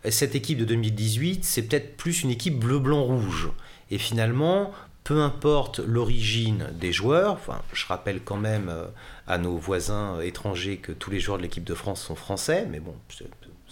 [0.09, 3.51] cette équipe de 2018, c'est peut-être plus une équipe bleu-blanc-rouge.
[3.91, 4.73] Et finalement,
[5.05, 8.87] peu importe l'origine des joueurs, enfin, je rappelle quand même euh,
[9.27, 12.81] à nos voisins étrangers que tous les joueurs de l'équipe de France sont français, mais
[12.81, 12.95] bon,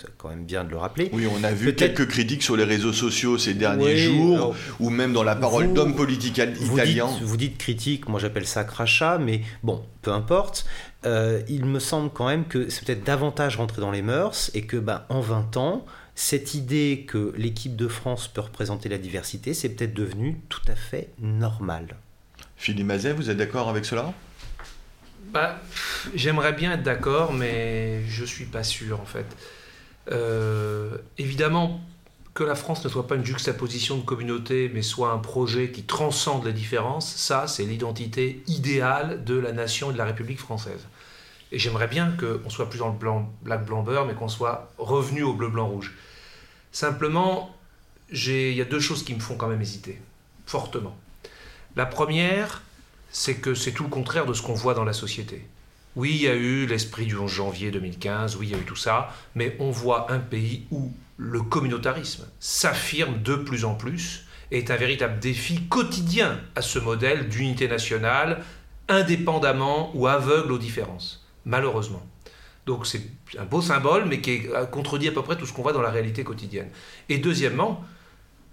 [0.00, 1.10] c'est quand même bien de le rappeler.
[1.12, 5.12] Oui, on a vu quelques critiques sur les réseaux sociaux ces derniers jours, ou même
[5.12, 7.08] dans la parole d'hommes politiques italiens.
[7.22, 10.66] Vous dites, critique, moi j'appelle ça crachat, mais bon, peu importe.
[11.06, 14.62] Euh, il me semble quand même que c'est peut-être davantage rentré dans les mœurs et
[14.62, 19.54] que ben, en 20 ans, cette idée que l'équipe de France peut représenter la diversité,
[19.54, 21.96] c'est peut-être devenu tout à fait normal.
[22.56, 24.12] Philippe Mazet, vous êtes d'accord avec cela?
[25.32, 25.60] Bah,
[26.14, 29.26] J'aimerais bien être d'accord, mais je suis pas sûr en fait.
[30.10, 31.80] Euh, évidemment,
[32.34, 35.82] que la France ne soit pas une juxtaposition de communauté, mais soit un projet qui
[35.82, 40.86] transcende les différences, ça, c'est l'identité idéale de la nation et de la République française.
[41.50, 44.70] Et j'aimerais bien qu'on soit plus dans le blanc, black blanc beurre, mais qu'on soit
[44.78, 45.94] revenu au bleu blanc rouge.
[46.70, 47.56] Simplement,
[48.12, 50.00] il y a deux choses qui me font quand même hésiter,
[50.46, 50.96] fortement.
[51.74, 52.62] La première,
[53.10, 55.46] c'est que c'est tout le contraire de ce qu'on voit dans la société.
[55.96, 58.64] Oui, il y a eu l'esprit du 11 janvier 2015, oui, il y a eu
[58.64, 64.24] tout ça, mais on voit un pays où le communautarisme s'affirme de plus en plus
[64.50, 68.44] et est un véritable défi quotidien à ce modèle d'unité nationale,
[68.88, 72.06] indépendamment ou aveugle aux différences, malheureusement.
[72.66, 73.02] Donc c'est
[73.38, 75.90] un beau symbole, mais qui contredit à peu près tout ce qu'on voit dans la
[75.90, 76.68] réalité quotidienne.
[77.08, 77.82] Et deuxièmement,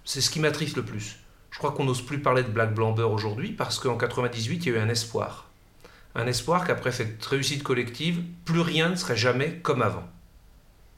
[0.04, 1.18] c'est ce qui m'attriste le plus.
[1.50, 4.74] Je crois qu'on n'ose plus parler de Black Blamber aujourd'hui parce qu'en 98, il y
[4.74, 5.45] a eu un espoir
[6.16, 10.04] un espoir qu'après cette réussite collective, plus rien ne serait jamais comme avant.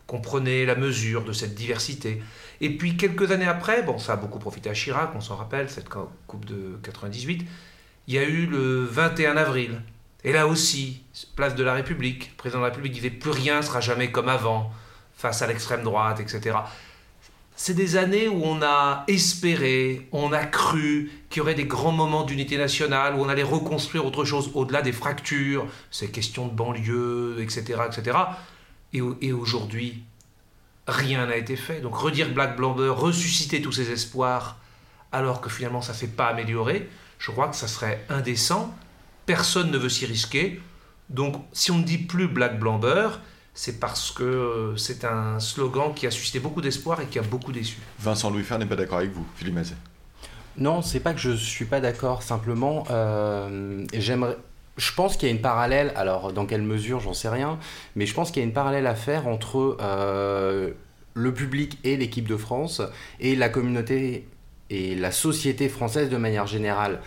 [0.06, 2.22] Comprenez la mesure de cette diversité.
[2.60, 5.68] Et puis quelques années après, bon, ça a beaucoup profité à Chirac, on s'en rappelle,
[5.68, 7.46] cette Coupe de 98,
[8.06, 9.82] il y a eu le 21 avril.
[10.24, 11.02] Et là aussi,
[11.36, 14.10] place de la République, le président de la République disait plus rien ne sera jamais
[14.10, 14.72] comme avant,
[15.16, 16.56] face à l'extrême droite, etc.
[17.60, 21.90] c'est des années où on a espéré, on a cru qu'il y aurait des grands
[21.90, 26.52] moments d'unité nationale, où on allait reconstruire autre chose au-delà des fractures, ces questions de
[26.52, 27.80] banlieue, etc.
[27.84, 28.16] etc.
[28.92, 30.04] Et, aujourd'hui,
[30.86, 31.80] rien n'a été fait.
[31.80, 34.56] Donc redire Black Blamber, ressusciter tous ces espoirs,
[35.10, 36.88] alors que finalement ça ne s'est pas amélioré,
[37.18, 38.72] je crois que ça serait indécent.
[39.26, 40.62] Personne ne veut s'y risquer.
[41.10, 43.18] Donc si on ne dit plus Black Blamber,
[43.58, 47.22] c'est parce que euh, c'est un slogan qui a suscité beaucoup d'espoir et qui a
[47.22, 47.78] beaucoup déçu.
[47.98, 49.74] Vincent Louis Fer n'est pas d'accord avec vous, Philippe Mazet.
[50.58, 52.22] Non, c'est pas que je suis pas d'accord.
[52.22, 54.36] Simplement, euh, j'aimerais.
[54.76, 55.92] Je pense qu'il y a une parallèle.
[55.96, 57.58] Alors, dans quelle mesure, j'en sais rien.
[57.96, 60.70] Mais je pense qu'il y a une parallèle à faire entre euh,
[61.14, 62.80] le public et l'équipe de France
[63.18, 64.28] et la communauté
[64.70, 67.00] et la société française de manière générale.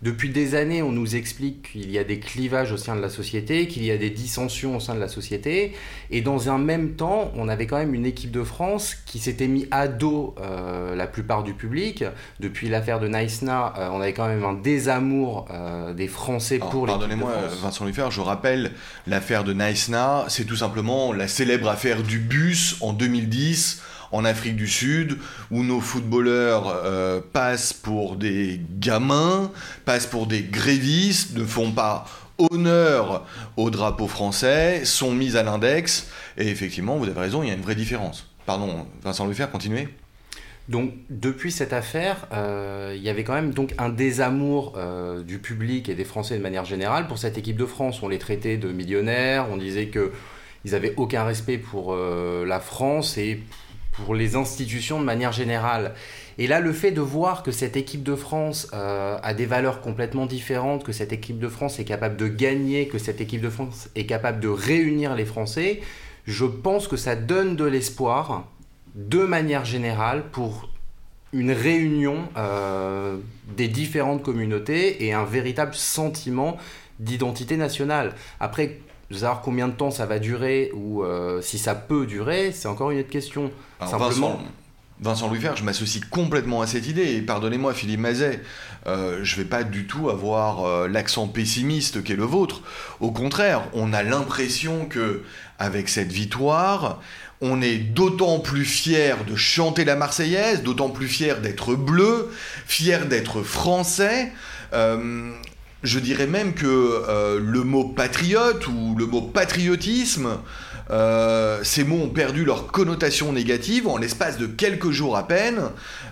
[0.00, 3.08] Depuis des années, on nous explique qu'il y a des clivages au sein de la
[3.08, 5.72] société, qu'il y a des dissensions au sein de la société.
[6.12, 9.48] Et dans un même temps, on avait quand même une équipe de France qui s'était
[9.48, 12.04] mis à dos euh, la plupart du public.
[12.38, 16.86] Depuis l'affaire de Naïsna, euh, on avait quand même un désamour euh, des Français pour
[16.86, 18.70] l'équipe Pardonnez-moi, Vincent Lefebvre, je rappelle,
[19.08, 23.82] l'affaire de Naïsna, c'est tout simplement la célèbre affaire du bus en 2010
[24.12, 25.18] en Afrique du Sud,
[25.50, 29.50] où nos footballeurs euh, passent pour des gamins,
[29.84, 32.06] passent pour des grévistes, ne font pas
[32.38, 37.50] honneur au drapeau français, sont mis à l'index, et effectivement, vous avez raison, il y
[37.50, 38.30] a une vraie différence.
[38.46, 39.88] Pardon, Vincent Lefer, continuez.
[40.68, 45.38] Donc depuis cette affaire, euh, il y avait quand même donc un désamour euh, du
[45.38, 48.02] public et des Français de manière générale pour cette équipe de France.
[48.02, 50.12] On les traitait de millionnaires, on disait que
[50.64, 53.40] ils avaient aucun respect pour la France et
[54.04, 55.94] pour les institutions de manière générale.
[56.38, 59.80] Et là, le fait de voir que cette équipe de France euh, a des valeurs
[59.80, 63.50] complètement différentes, que cette équipe de France est capable de gagner, que cette équipe de
[63.50, 65.80] France est capable de réunir les Français,
[66.26, 68.48] je pense que ça donne de l'espoir,
[68.94, 70.68] de manière générale, pour
[71.32, 73.16] une réunion euh,
[73.56, 76.56] des différentes communautés et un véritable sentiment
[77.00, 78.14] d'identité nationale.
[78.40, 78.78] Après,
[79.16, 82.90] savoir combien de temps ça va durer ou euh, si ça peut durer, c'est encore
[82.90, 83.50] une autre question.
[83.84, 84.40] Simplement...
[85.00, 87.14] Vincent, Louis je m'associe complètement à cette idée.
[87.14, 88.40] Et pardonnez-moi, Philippe Mazet,
[88.86, 92.62] euh, je ne vais pas du tout avoir euh, l'accent pessimiste qu'est le vôtre.
[92.98, 95.22] Au contraire, on a l'impression que,
[95.60, 97.00] avec cette victoire,
[97.40, 102.32] on est d'autant plus fier de chanter la Marseillaise, d'autant plus fier d'être bleu,
[102.66, 104.32] fier d'être français.
[105.84, 110.38] Je dirais même que euh, le mot patriote ou le mot patriotisme,
[110.90, 115.60] euh, ces mots ont perdu leur connotation négative en l'espace de quelques jours à peine.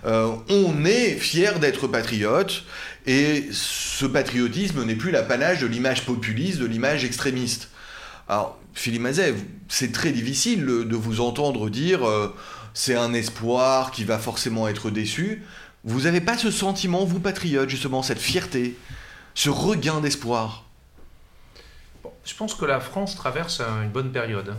[0.07, 2.62] Euh, on est fier d'être patriote
[3.07, 7.71] et ce patriotisme n'est plus l'apanage de l'image populiste, de l'image extrémiste.
[8.29, 9.35] Alors, Philippe Mazet,
[9.69, 12.01] c'est très difficile de vous entendre dire
[12.75, 15.43] c'est un espoir qui va forcément être déçu.
[15.85, 18.77] Vous n'avez pas ce sentiment, vous patriote, justement, cette fierté?
[19.37, 20.64] Ce regain d'espoir
[22.24, 24.59] Je pense que la France traverse une bonne période hein,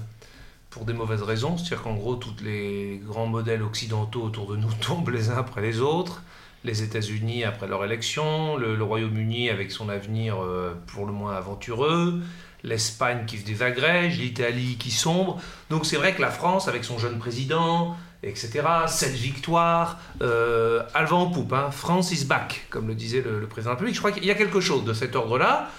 [0.69, 4.71] pour des mauvaises raisons, c'est-à-dire qu'en gros, tous les grands modèles occidentaux autour de nous
[4.81, 6.21] tombent les uns après les autres.
[6.63, 12.21] Les États-Unis après leur élection, le, Royaume-Uni avec son avenir euh, pour le moins aventureux,
[12.63, 15.41] l'Espagne qui se désagrège, l'Italie qui sombre.
[15.71, 18.63] Donc c'est vrai que la France, avec son jeune président, etc.
[18.87, 21.53] Cette victoire, euh, va en poupe.
[21.53, 21.71] Hein.
[21.71, 23.95] France is back, comme le disait le, président de la République.
[23.95, 25.69] Je crois qu'il y a quelque chose de cet ordre-là.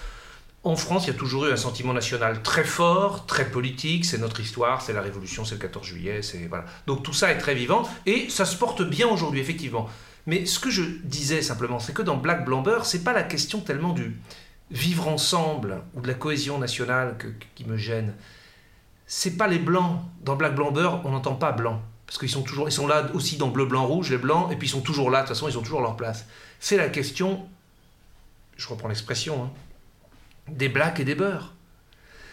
[0.63, 4.03] En France, il y a toujours eu un sentiment national très fort, très politique.
[4.05, 6.21] C'est notre histoire, c'est la Révolution, c'est le 14 juillet.
[6.21, 6.65] C'est voilà.
[6.85, 9.89] Donc tout ça est très vivant et ça se porte bien aujourd'hui, effectivement.
[10.27, 13.61] Mais ce que je disais simplement, c'est que dans Black Blamber, c'est pas la question
[13.61, 14.17] tellement du
[14.69, 17.15] vivre ensemble ou de la cohésion nationale
[17.55, 18.13] qui me gêne.
[19.07, 20.01] C'est pas les blancs.
[20.23, 23.37] Dans Black Blamber, on n'entend pas blanc parce qu'ils sont toujours, ils sont là aussi
[23.37, 25.47] dans bleu, blanc, rouge, les blancs, et puis ils sont toujours là, de toute façon,
[25.47, 26.25] ils ont toujours leur place.
[26.59, 27.47] C'est la question,
[28.57, 29.51] je reprends l'expression, hein,
[30.47, 31.53] des blacks et des beurs.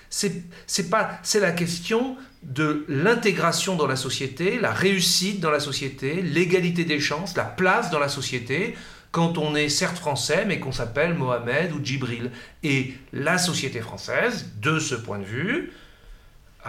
[0.08, 6.22] C'est, pas, c'est la question de l'intégration dans la société, la réussite dans la société,
[6.22, 8.76] l'égalité des chances, la place dans la société,
[9.10, 12.30] quand on est certes français, mais qu'on s'appelle Mohamed ou Djibril.
[12.62, 15.70] Et la société française, de ce point de vue,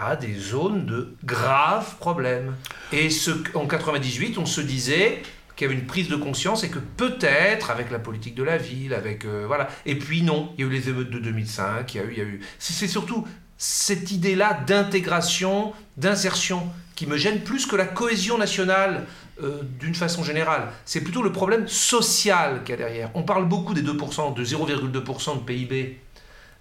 [0.00, 2.54] à des zones de graves problèmes.
[2.92, 3.08] Et
[3.54, 5.22] en 98, on se disait
[5.56, 8.56] qu'il y avait une prise de conscience et que peut-être avec la politique de la
[8.56, 9.68] ville, avec euh, voilà.
[9.86, 12.12] Et puis non, il y a eu les émeutes de 2005, il y a eu,
[12.12, 12.40] il y a eu.
[12.58, 13.26] C'est surtout
[13.56, 19.06] cette idée-là d'intégration, d'insertion qui me gêne plus que la cohésion nationale
[19.42, 20.68] euh, d'une façon générale.
[20.84, 23.10] C'est plutôt le problème social qu'il y a derrière.
[23.14, 25.98] On parle beaucoup des 2%, de 0,2% de PIB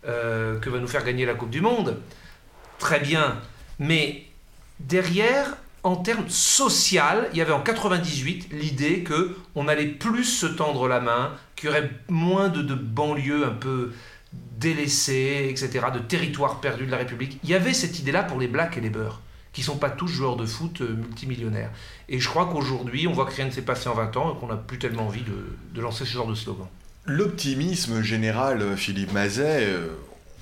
[0.07, 1.97] euh, que va nous faire gagner la Coupe du Monde
[2.79, 3.39] très bien,
[3.79, 4.25] mais
[4.79, 10.45] derrière, en termes social, il y avait en 98 l'idée que on allait plus se
[10.45, 13.93] tendre la main, qu'il y aurait moins de, banlieues un peu
[14.59, 17.39] délaissées, etc., de territoires perdus de la République.
[17.43, 19.21] Il y avait cette idée-là pour les blacks et les beurs,
[19.53, 21.71] qui sont pas tous joueurs de foot euh, multimillionnaires.
[22.09, 24.39] Et je crois qu'aujourd'hui, on voit que rien ne s'est passé en 20 ans et
[24.39, 26.67] qu'on n'a plus tellement envie de, de, lancer ce genre de slogan.
[27.05, 29.87] L'optimisme général, Philippe Mazet, euh,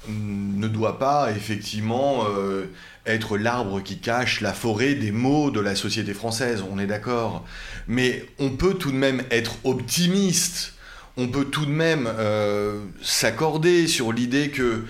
[0.10, 2.66] ne doit pas effectivement euh,
[3.06, 7.46] être l'arbre qui cache la forêt des maux de la société française, on est d'accord.
[7.88, 10.74] Mais on peut tout de même être optimiste,
[11.18, 14.84] on peut tout de même euh, s'accorder sur l'idée que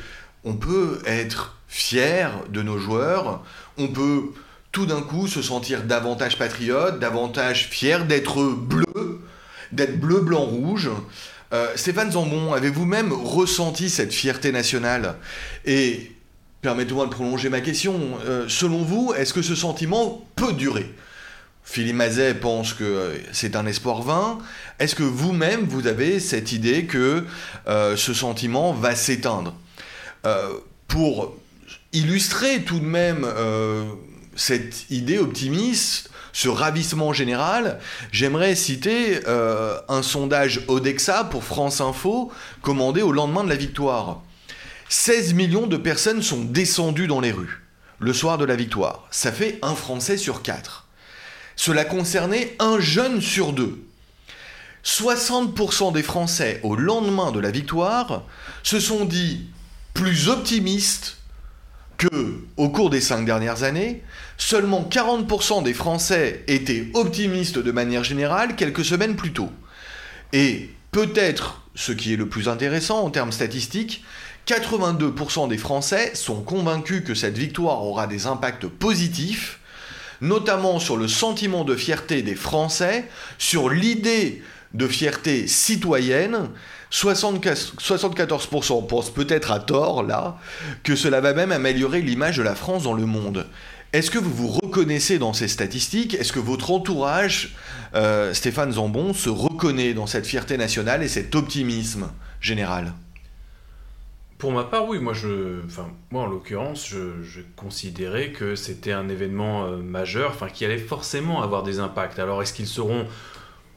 [0.43, 3.43] on peut être fier de nos joueurs,
[3.78, 4.32] on peut
[4.72, 9.22] tout d'un coup se sentir davantage patriote, davantage fier d'être bleu,
[9.72, 10.89] d'être bleu, blanc, rouge.
[11.54, 15.16] Euh, Stéphane Zambon, avez-vous même ressenti cette fierté nationale?
[15.66, 16.12] Et
[16.62, 18.00] permettez-moi de prolonger ma question.
[18.26, 20.91] Euh, selon vous, est-ce que ce sentiment peut durer?
[21.64, 24.39] Philippe Mazet pense que euh, c'est un espoir vain.
[24.80, 27.26] Est-ce que vous-même, vous avez cette idée que
[27.68, 29.54] ce sentiment va s'éteindre?
[30.88, 31.36] Pour
[31.93, 33.28] illustrer tout de même
[34.36, 37.80] cette idée optimiste, ce ravissement général,
[38.12, 42.30] j'aimerais citer euh, un sondage Odexa pour France Info
[42.62, 44.22] commandé au lendemain de la victoire.
[44.90, 47.64] 16 millions de personnes sont descendues dans les rues
[48.00, 49.08] le soir de la victoire.
[49.12, 50.88] Ça fait un Français sur quatre.
[51.56, 53.86] Cela concernait un jeune sur deux.
[54.84, 58.24] 60% des Français, au lendemain de la victoire,
[58.62, 59.48] se sont dit
[59.94, 61.16] plus optimistes
[61.98, 64.04] que, au cours des cinq dernières années,
[64.38, 69.50] seulement 40% des Français étaient optimistes de manière générale quelques semaines plus tôt.
[70.34, 74.04] Et peut-être, ce qui est le plus intéressant en termes statistiques,
[74.48, 79.60] 82% des Français sont convaincus que cette victoire aura des impacts positifs,
[80.22, 84.43] notamment sur le sentiment de fierté des Français, sur l'idée
[84.74, 86.50] de fierté citoyenne,
[86.92, 90.38] 74% pensent peut-être à tort, là,
[90.84, 93.48] que cela va même améliorer l'image de la France dans le monde.
[93.94, 96.16] Est-ce que vous vous reconnaissez dans ces statistiques?
[96.16, 97.56] Est-ce que votre entourage,
[97.96, 102.12] euh, Stéphane Zambon, se reconnaît dans cette fierté nationale et cet optimisme
[102.42, 102.94] général?
[104.38, 105.14] Pour ma part, oui, moi,
[106.14, 111.64] en l'occurrence, je, considérais que c'était un événement euh, majeur, enfin, qui allait forcément avoir
[111.64, 112.20] des impacts.
[112.20, 113.08] Alors, est-ce qu'ils seront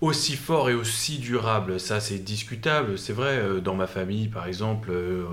[0.01, 2.99] aussi fort et aussi durable, ça c'est discutable.
[2.99, 5.25] C'est vrai, euh, dans ma famille par exemple, euh,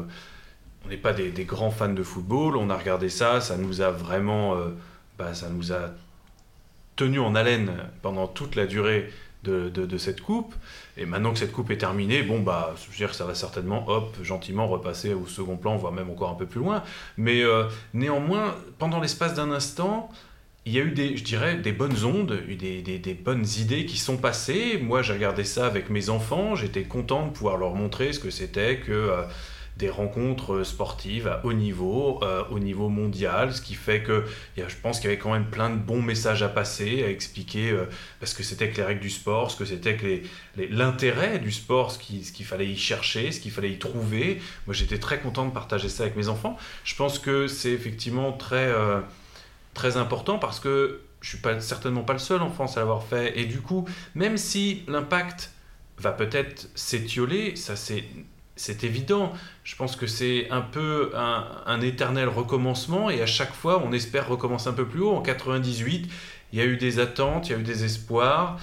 [0.85, 3.91] on n'est pas des, grands fans de football, on a regardé ça, ça nous a
[3.91, 4.69] vraiment, euh,
[5.17, 5.91] bah, ça nous a
[6.95, 9.09] tenu en haleine pendant toute la durée
[9.43, 10.55] de, cette coupe.
[10.97, 13.35] Et maintenant que cette coupe est terminée, bon bah, je veux dire que ça va
[13.35, 16.81] certainement, hop, gentiment repasser au second plan, voire même encore un peu plus loin.
[17.17, 17.43] Mais
[17.93, 20.09] néanmoins, pendant l'espace d'un instant,
[20.65, 23.99] il y a eu des, je dirais, des bonnes ondes, des, des, bonnes idées qui
[23.99, 24.79] sont passées.
[24.81, 26.55] Moi, j'ai regardé ça avec mes enfants.
[26.55, 29.21] J'étais content de pouvoir leur montrer ce que c'était que euh,
[29.77, 34.25] des rencontres sportives à haut niveau, euh, au niveau mondial, ce qui fait que
[34.57, 37.69] je pense qu'il y avait quand même plein de bons messages à passer, à expliquer
[37.69, 37.85] euh,
[38.23, 40.21] ce que c'était que les règles du sport, ce que c'était que
[40.71, 44.41] l'intérêt du sport, ce qu'il ce qu'il fallait y chercher, ce qu'il fallait y trouver.
[44.65, 46.57] Moi, j'étais très content de partager ça avec mes enfants.
[46.83, 48.73] Je pense que c'est effectivement très
[49.75, 53.03] très important parce que je suis pas, certainement pas le seul en France à l'avoir
[53.03, 53.37] fait.
[53.39, 55.51] Et du coup, même si l'impact
[55.99, 58.03] va peut-être s'étioler, ça c'est
[58.55, 59.33] c'est évident.
[59.63, 64.29] Je pense que c'est un peu un, éternel recommencement et à chaque fois, on espère
[64.29, 65.13] recommencer un peu plus haut.
[65.13, 66.09] En 98,
[66.53, 68.57] il y a eu des attentes, il y a eu des espoirs.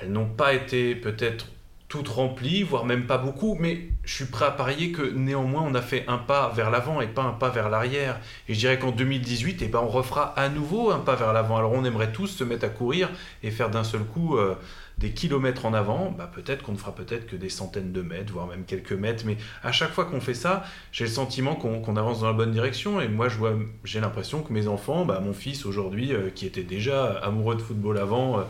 [0.00, 1.46] Elles n'ont pas été peut-être
[1.88, 5.74] toutes remplies, voire même pas beaucoup, mais je suis prêt à parier que néanmoins on
[5.74, 8.18] a fait un pas vers l'avant et pas un pas vers l'arrière.
[8.48, 11.56] Et je dirais qu'en 2018, eh ben, on refera à nouveau un pas vers l'avant.
[11.56, 13.10] Alors on aimerait tous se mettre à courir
[13.42, 14.56] et faire d'un seul coup euh,
[14.98, 16.10] des kilomètres en avant.
[16.10, 19.24] Bah, peut-être qu'on ne fera peut-être que des centaines de mètres, voire même quelques mètres,
[19.26, 22.52] mais à chaque fois qu'on fait ça, j'ai le sentiment qu'on avance dans la bonne
[22.52, 23.00] direction.
[23.00, 23.28] Et moi,
[23.84, 27.62] j'ai l'impression que mes enfants, bah, mon fils aujourd'hui, euh, qui était déjà amoureux de
[27.62, 28.42] football avant, euh,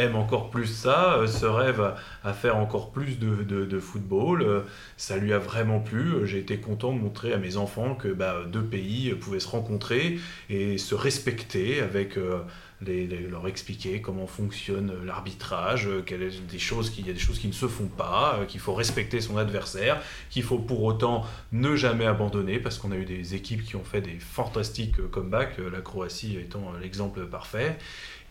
[0.00, 1.94] aime encore plus ça, euh, se rêve
[2.24, 4.42] à, faire encore plus de, football.
[4.42, 4.60] Euh,
[4.96, 6.26] ça lui a vraiment plu.
[6.26, 10.18] J'ai été content de montrer à mes enfants que bah, deux pays pouvaient se rencontrer
[10.48, 12.16] et se respecter avec...
[12.16, 12.38] Euh,
[12.82, 17.88] les, leur expliquer comment fonctionne l'arbitrage, qu'il y a des choses qui ne se font
[17.88, 22.90] pas, qu'il faut respecter son adversaire, qu'il faut pour autant ne jamais abandonner, parce qu'on
[22.92, 27.76] a eu des équipes qui ont fait des fantastiques comebacks, la Croatie étant l'exemple parfait.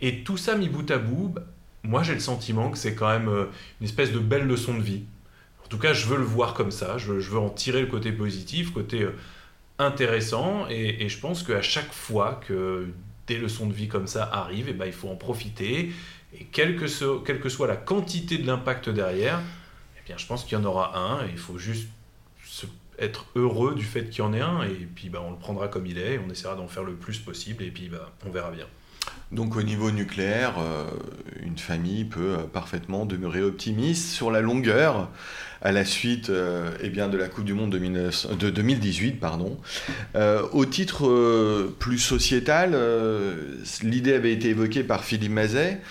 [0.02, 1.44] Et tout ça mis bout à bout, bah,
[1.84, 3.46] moi j'ai le sentiment que c'est quand même euh,
[3.82, 5.04] une espèce de belle leçon de vie.
[5.64, 8.12] En tout cas, je veux le voir comme ça, je, veux en tirer le côté
[8.12, 9.16] positif, côté euh,
[9.78, 12.88] intéressant, et, je pense qu'à chaque fois que
[13.28, 15.92] des leçons de vie comme ça arrivent, et ben, il faut en profiter.
[16.34, 19.42] Et quelle que, soit la quantité de l'impact derrière,
[19.98, 21.88] eh bien, je pense qu'il y en aura un, et il faut juste
[22.98, 25.68] être heureux du fait qu'il y en ait un, et puis bah, on le prendra
[25.68, 28.32] comme il est, et on essaiera d'en faire le plus possible, et puis bah, on
[28.32, 28.66] verra bien.
[29.32, 30.86] Donc au niveau nucléaire, euh,
[31.46, 35.10] une famille peut euh, parfaitement demeurer optimiste sur la longueur
[35.62, 39.20] à la suite euh, eh bien, de la Coupe du Monde de, 2018.
[39.20, 39.58] Pardon.
[40.54, 42.78] au titre plus sociétal,
[43.84, 45.82] l'idée avait été évoquée par Philippe Mazet.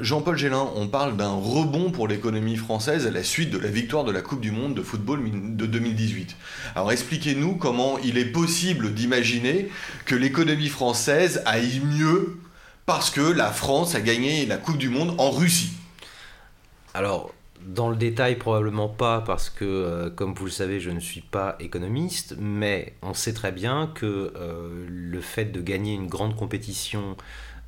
[0.00, 4.04] Jean-Paul Gélin, on parle d'un rebond pour l'économie française à la suite de la victoire
[4.04, 5.20] de la Coupe du Monde de football
[5.56, 6.36] de 2018.
[6.74, 9.70] Alors expliquez-nous comment il est possible d'imaginer
[10.04, 12.36] que l'économie française aille mieux
[12.86, 15.72] parce que la France a gagné la Coupe du Monde en Russie.
[16.94, 17.34] Alors,
[17.66, 21.20] dans le détail, probablement pas, parce que, euh, comme vous le savez, je ne suis
[21.20, 26.36] pas économiste, mais on sait très bien que euh, le fait de gagner une grande
[26.36, 27.16] compétition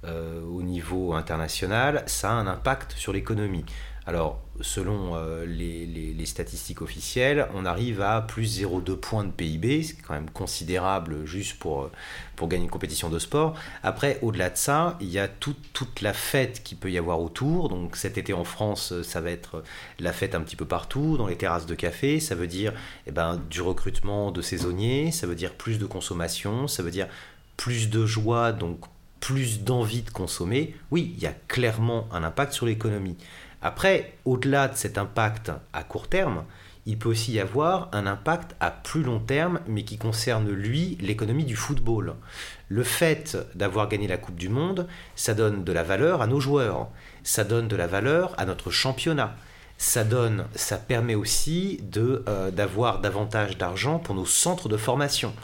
[0.04, 3.64] euh, au niveau international, ça a un impact sur l'économie.
[4.06, 9.96] Alors, selon euh, les, statistiques officielles, on arrive à plus 0,2 points de PIB, c'est
[9.96, 11.90] quand même considérable juste pour,
[12.34, 13.54] pour gagner une compétition de sport.
[13.82, 17.68] Après, au-delà de ça, il y a toute la fête qu'il peut y avoir autour.
[17.68, 19.62] Donc cet été en France, ça va être
[19.98, 22.18] la fête un petit peu partout, dans les terrasses de café.
[22.18, 22.72] Ça veut dire
[23.06, 27.08] eh ben, du recrutement de saisonniers, ça veut dire plus de consommation, ça veut dire
[27.58, 28.86] plus de joie, donc
[29.20, 30.74] plus d'envie de consommer.
[30.90, 33.16] Oui, il y a clairement un impact sur l'économie.
[33.60, 36.44] Après, au-delà de cet impact à court terme,
[36.88, 40.96] il peut aussi y avoir un impact à plus long terme, mais qui concerne, lui,
[41.02, 42.14] l'économie du football.
[42.68, 46.40] Le fait d'avoir gagné la Coupe du Monde, ça donne de la valeur à nos
[46.40, 46.88] joueurs,
[47.24, 49.36] ça donne de la valeur à notre championnat.
[49.76, 55.34] Ça donne, ça permet aussi euh, d'avoir davantage d'argent pour nos centres de formation.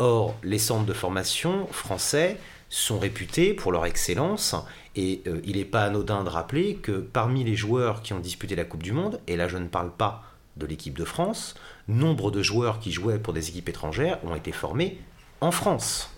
[0.00, 2.36] Or, les centres de formation français
[2.70, 4.54] sont réputés pour leur excellence
[4.96, 8.56] et euh, il n'est pas anodin de rappeler que parmi les joueurs qui ont disputé
[8.56, 10.22] la Coupe du Monde, et là je ne parle pas
[10.56, 11.54] de l'équipe de France,
[11.88, 14.98] nombre de joueurs qui jouaient pour des équipes étrangères ont été formés
[15.40, 16.10] en France.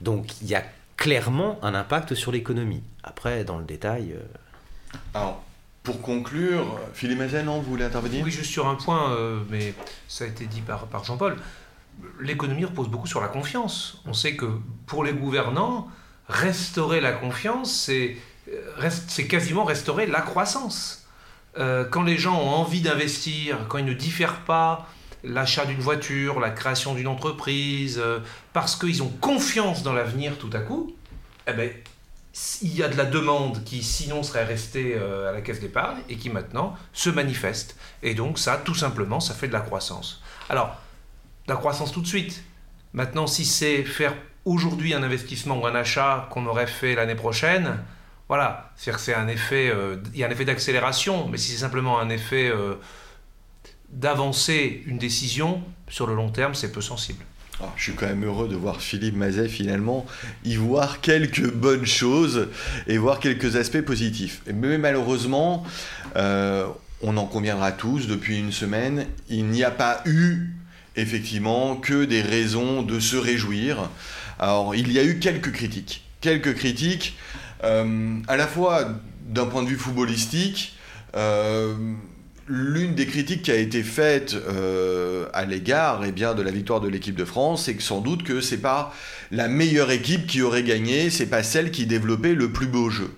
[0.00, 0.64] Donc il y a
[0.96, 2.82] clairement un impact sur l'économie.
[3.02, 4.12] Après, dans le détail...
[4.12, 5.42] Euh, Alors,
[5.82, 8.24] pour conclure, Philippe Mazen, vous voulez intervenir?
[8.24, 9.72] Oui, juste sur un point, euh, mais
[10.08, 11.36] ça a été dit par, par Jean-Paul.
[12.20, 14.02] L'économie repose beaucoup sur la confiance.
[14.06, 14.46] On sait que
[14.86, 15.88] pour les gouvernants,
[16.28, 18.16] restaurer la confiance, c'est,
[18.48, 18.88] euh,
[19.28, 21.06] quasiment restaurer la croissance.
[21.58, 24.88] Euh, quand les gens ont envie d'investir, quand ils ne diffèrent pas
[25.24, 28.20] l'achat d'une voiture, la création d'une entreprise, euh,
[28.52, 30.94] parce qu'ils ont confiance dans l'avenir tout à coup,
[31.46, 31.70] eh ben,
[32.62, 36.16] il y a de la demande qui sinon serait restée à la caisse d'épargne et
[36.16, 37.76] qui maintenant se manifeste.
[38.04, 40.22] Et donc ça, tout simplement, ça fait de la croissance.
[40.48, 40.76] Alors,
[41.50, 42.42] la croissance tout de suite.
[42.94, 47.78] Maintenant, si c'est faire aujourd'hui un investissement ou un achat qu'on aurait fait l'année prochaine,
[48.28, 51.58] voilà, cest c'est un effet, euh, il y a un effet d'accélération, mais si c'est
[51.58, 52.76] simplement un effet euh,
[53.90, 57.24] d'avancer une décision, sur le long terme, c'est peu sensible.
[57.60, 60.06] Ah, je suis quand même heureux de voir Philippe Mazet finalement
[60.44, 62.48] y voir quelques bonnes choses
[62.86, 64.40] et voir quelques aspects positifs.
[64.54, 65.64] Mais malheureusement,
[66.14, 66.66] euh,
[67.02, 70.54] on en conviendra tous, depuis une semaine, il n'y a pas eu
[70.96, 73.90] effectivement que des raisons de se réjouir.
[74.38, 76.02] Alors, il y a eu quelques critiques.
[76.20, 77.16] Quelques critiques,
[77.64, 78.88] euh, à la fois
[79.28, 80.76] d'un point de vue footballistique,
[81.16, 81.74] euh,
[82.46, 86.88] l'une des critiques qui a été faite euh, à l'égard eh de la victoire de
[86.88, 88.92] l'équipe de France, c'est que sans doute que c'est pas
[89.30, 93.10] la meilleure équipe qui aurait gagné, c'est pas celle qui développait le plus beau jeu.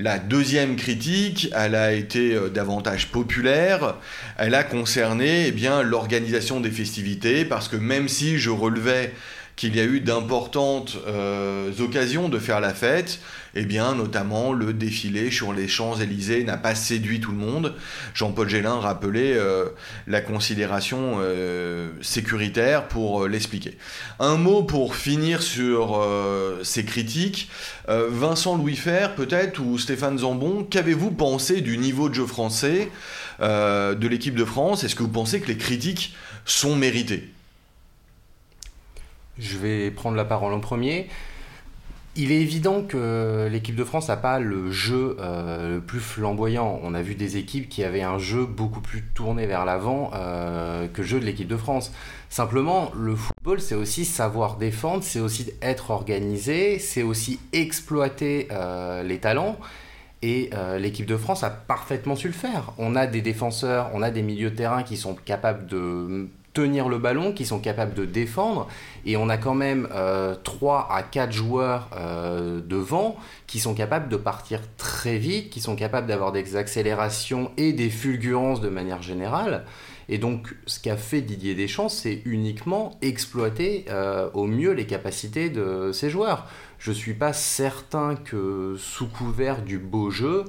[0.00, 3.96] La deuxième critique, elle a été davantage populaire.
[4.36, 9.12] Elle a concerné eh bien l'organisation des festivités parce que même si je relevais
[9.58, 13.18] qu'il y a eu d'importantes euh, occasions de faire la fête,
[13.56, 17.74] et eh bien notamment le défilé sur les Champs-Élysées n'a pas séduit tout le monde.
[18.14, 19.64] Jean-Paul Gélin rappelait euh,
[20.06, 23.76] la considération euh, sécuritaire pour l'expliquer.
[24.20, 26.06] Un mot pour finir sur
[26.62, 27.50] ces critiques.
[27.88, 32.90] Vincent Louis Fer peut-être ou Stéphane Zambon, qu'avez-vous pensé du niveau de jeu français
[33.40, 34.84] de l'équipe de France?
[34.84, 37.32] Est-ce que vous pensez que les critiques sont méritées?
[39.38, 41.08] Je vais prendre la parole en premier.
[42.20, 46.80] Il est évident que l'équipe de France n'a pas le jeu euh, le plus flamboyant.
[46.82, 50.88] On a vu des équipes qui avaient un jeu beaucoup plus tourné vers l'avant euh,
[50.88, 51.92] que le jeu de l'équipe de France.
[52.28, 59.04] Simplement, le football, c'est aussi savoir défendre, c'est aussi être organisé, c'est aussi exploiter euh,
[59.04, 59.56] les talents.
[60.20, 62.72] Et l'équipe de France a parfaitement su le faire.
[62.76, 66.28] On a des défenseurs, on a des milieux de terrain qui sont capables de
[66.58, 68.66] tenir le ballon, qui sont capables de défendre.
[69.06, 69.88] Et on a quand même
[70.42, 71.88] 3 à 4 joueurs
[72.66, 77.72] devant qui sont capables de partir très vite, qui sont capables d'avoir des accélérations et
[77.72, 79.64] des fulgurances de manière générale.
[80.08, 85.50] Et donc, ce qu'a fait Didier Deschamps, c'est uniquement exploiter euh, au mieux les capacités
[85.50, 86.46] de ses joueurs.
[86.78, 90.44] Je ne suis pas certain que, sous couvert du beau jeu,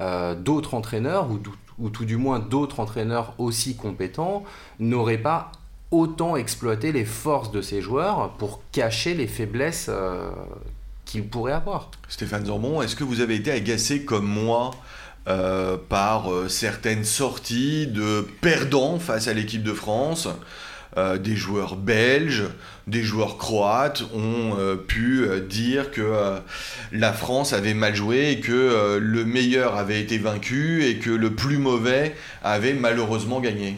[0.00, 1.40] euh, d'autres entraîneurs, ou,
[1.88, 4.44] tout du moins d'autres entraîneurs aussi compétents,
[4.78, 5.52] n'auraient pas
[5.90, 10.30] autant exploité les forces de ces joueurs pour cacher les faiblesses euh,
[11.04, 11.90] qu'ils pourraient avoir.
[12.08, 14.70] Stéphane Zorbon, est-ce que vous avez été agacé comme moi
[15.28, 20.28] euh, par euh, certaines sorties de perdants face à l'équipe de France.
[21.22, 22.46] Des joueurs belges,
[22.90, 26.40] des joueurs croates ont pu dire que
[26.92, 31.34] la France avait mal joué et que le meilleur avait été vaincu et que le
[31.34, 33.76] plus mauvais avait malheureusement gagné.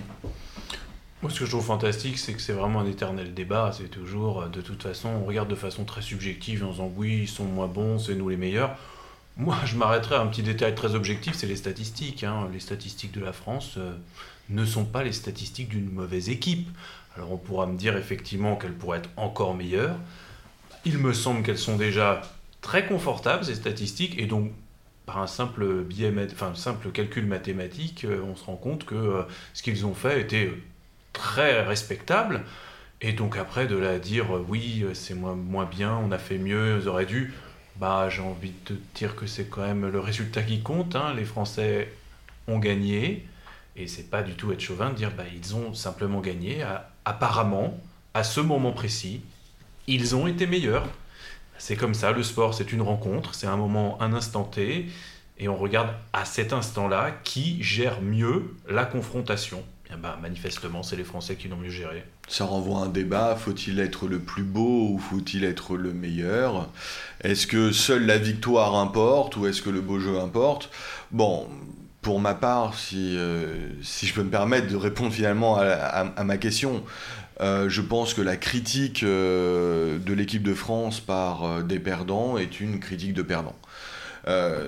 [1.22, 3.70] Moi, ce que je trouve fantastique, c'est que c'est vraiment un éternel débat.
[3.72, 7.28] C'est toujours, de toute façon, on regarde de façon très subjective en disant oui, ils
[7.28, 8.76] sont moins bons, c'est nous les meilleurs.
[9.36, 12.24] Moi, je m'arrêterai à un petit détail très objectif, c'est les statistiques.
[12.24, 12.48] Hein.
[12.52, 13.92] Les statistiques de la France euh,
[14.48, 16.68] ne sont pas les statistiques d'une mauvaise équipe.
[17.16, 19.96] Alors on pourra me dire effectivement qu'elles pourraient être encore meilleures.
[20.84, 22.22] Il me semble qu'elles sont déjà
[22.60, 24.50] très confortables, ces statistiques, et donc
[25.06, 29.22] par un simple, biais, enfin, simple calcul mathématique, euh, on se rend compte que euh,
[29.52, 30.52] ce qu'ils ont fait était
[31.12, 32.44] très respectable.
[33.00, 36.78] Et donc après, de la dire, oui, c'est moins, moins bien, on a fait mieux,
[36.80, 37.32] ils auraient dû
[37.76, 40.96] bah, j'ai envie de te dire que c'est quand même le résultat qui compte.
[40.96, 41.14] Hein.
[41.16, 41.92] Les Français
[42.48, 43.26] ont gagné.
[43.76, 46.64] Et c'est pas du tout être chauvin de dire bah, ils ont simplement gagné.
[47.04, 47.78] Apparemment,
[48.14, 49.22] à ce moment précis,
[49.86, 50.86] ils ont été meilleurs.
[51.58, 54.86] C'est comme ça, le sport, c'est une rencontre, c'est un moment, un instant T.
[55.38, 59.62] Et on regarde à cet instant-là qui gère mieux la confrontation.
[59.90, 62.04] Eh ben, manifestement, c'est les Français qui l'ont mieux géré.
[62.28, 66.68] Ça renvoie à un débat, faut-il être le plus beau ou faut-il être le meilleur?
[67.22, 70.70] Est-ce que seule la victoire importe ou est-ce que le beau jeu importe?
[71.10, 71.48] Bon,
[72.02, 76.36] pour ma part, si, euh, si je peux me permettre de répondre finalement à, ma
[76.36, 76.84] question,
[77.40, 82.60] euh, je pense que la critique euh, de l'équipe de France par des perdants est
[82.60, 83.56] une critique de perdants.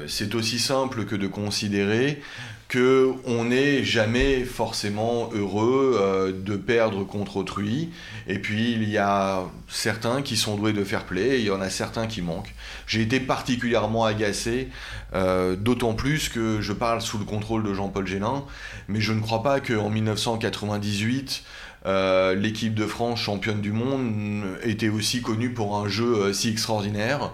[0.06, 2.22] c'est aussi simple que de considérer
[2.68, 7.90] que on n'est jamais forcément heureux euh, de perdre contre autrui.
[8.26, 11.50] Et puis il y a certains qui sont doués de fair play, et il y
[11.50, 12.54] en a certains qui manquent.
[12.86, 14.68] J'ai été particulièrement agacé,
[15.14, 18.44] euh, d'autant plus que je parle sous le contrôle de Jean-Paul Génin,
[18.88, 21.44] mais je ne crois pas qu'en 1998
[21.86, 27.32] euh, l'équipe de France championne du monde était aussi connue pour un jeu si extraordinaire.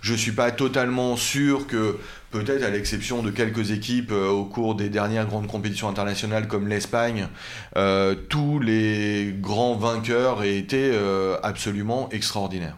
[0.00, 1.96] Je ne suis pas totalement sûr que
[2.32, 6.66] peut-être à l'exception de quelques équipes euh, au cours des dernières grandes compétitions internationales comme
[6.66, 7.28] l'Espagne,
[7.76, 12.76] euh, tous les grands vainqueurs aient été euh, absolument extraordinaires.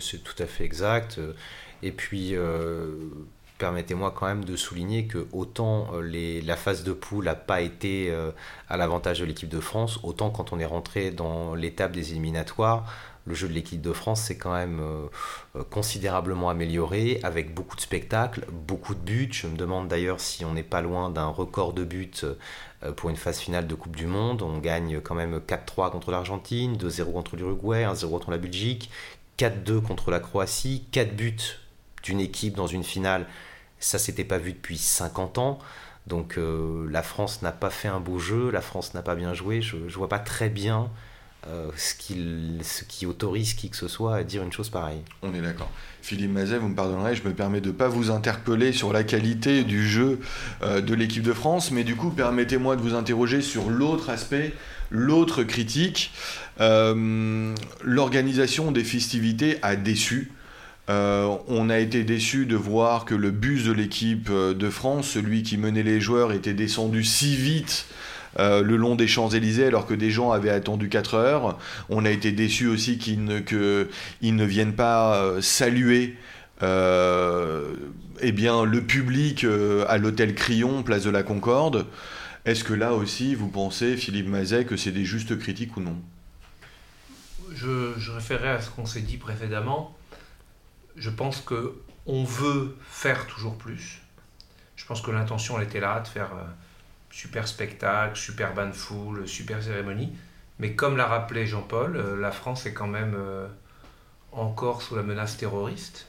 [0.00, 1.20] C'est tout à fait exact.
[1.82, 2.34] Et puis,
[3.58, 8.10] permettez-moi quand même de souligner que autant la phase de poule n'a pas été
[8.70, 12.90] à l'avantage de l'équipe de France, autant quand on est rentré dans l'étape des éliminatoires,
[13.26, 15.06] le jeu de l'équipe de France s'est quand même euh,
[15.56, 19.28] euh, considérablement amélioré avec beaucoup de spectacles, beaucoup de buts.
[19.32, 23.10] Je me demande d'ailleurs si on n'est pas loin d'un record de buts euh, pour
[23.10, 24.42] une phase finale de Coupe du Monde.
[24.42, 28.90] On gagne quand même 4-3 contre l'Argentine, 2-0 contre l'Uruguay, 1-0 contre la Belgique,
[29.38, 31.36] 4-2 contre la Croatie, 4 buts
[32.04, 33.26] d'une équipe dans une finale.
[33.80, 35.58] Ça s'était pas vu depuis 50 ans.
[36.06, 39.60] Donc la France n'a pas fait un beau jeu, la France n'a pas bien joué.
[39.60, 40.88] Je ne vois pas très bien
[41.48, 41.94] euh, ce,
[42.84, 45.02] qui, autorise qui que ce soit à dire une chose pareille.
[45.22, 45.70] On est d'accord.
[46.02, 49.04] Philippe Mazet, vous me pardonnerez, je me permets de ne pas vous interpeller sur la
[49.04, 50.18] qualité du jeu
[50.62, 54.54] euh, de l'équipe de France, mais du coup, permettez-moi de vous interroger sur l'autre aspect,
[54.90, 56.12] l'autre critique.
[56.60, 60.32] Euh, l'organisation des festivités a déçu.
[60.88, 65.58] on a été déçu de voir que le bus de l'équipe de France, celui qui
[65.58, 67.86] menait les joueurs, était descendu si vite
[68.38, 71.58] euh, le long des Champs-Élysées alors que des gens avaient attendu 4 heures.
[71.88, 76.16] On a été déçus aussi qu'ils ne, ne viennent pas euh, saluer
[76.62, 77.74] euh,
[78.20, 79.46] eh bien, le public
[79.88, 81.86] à l'hôtel Crillon, place de la Concorde.
[82.44, 85.96] Est-ce que là aussi, vous pensez, Philippe Mazet, que c'est des justes critiques ou non?
[87.54, 89.96] Je, je référais à ce qu'on s'est dit précédemment.
[90.96, 91.74] Je pense que
[92.06, 94.00] on veut faire toujours plus.
[94.76, 96.30] Je pense que l'intention, elle était là, de faire
[97.16, 100.12] super spectacle, super band foule, super cérémonie.
[100.58, 103.46] Mais comme l'a rappelé Jean-Paul, euh, la France est quand même euh,
[104.32, 106.08] encore sous la menace terroriste.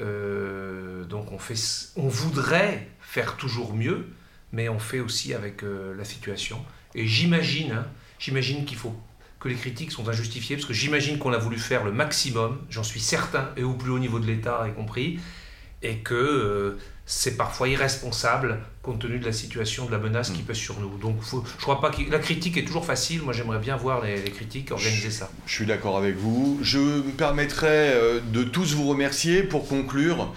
[0.00, 1.54] Euh, donc on, fait,
[1.94, 4.08] on voudrait faire toujours mieux,
[4.50, 6.64] mais on fait aussi avec la situation.
[6.96, 7.86] Et j'imagine, hein,
[8.18, 8.96] j'imagine qu'il faut
[9.38, 12.82] que les critiques sont injustifiées, parce que j'imagine qu'on a voulu faire le maximum, j'en
[12.82, 15.20] suis certain, et au plus haut niveau de l'État y compris,
[15.82, 20.42] et que euh, c'est parfois irresponsable compte tenu de la situation de la menace qui
[20.42, 20.44] mm.
[20.44, 20.96] pèse sur nous.
[20.98, 23.22] Donc je crois pas que la critique est toujours facile.
[23.22, 25.30] Moi j'aimerais bien voir les, critiques organiser ça.
[25.46, 26.58] Je suis d'accord avec vous.
[26.62, 30.32] Je me permettrai euh, de tous vous remercier pour conclure.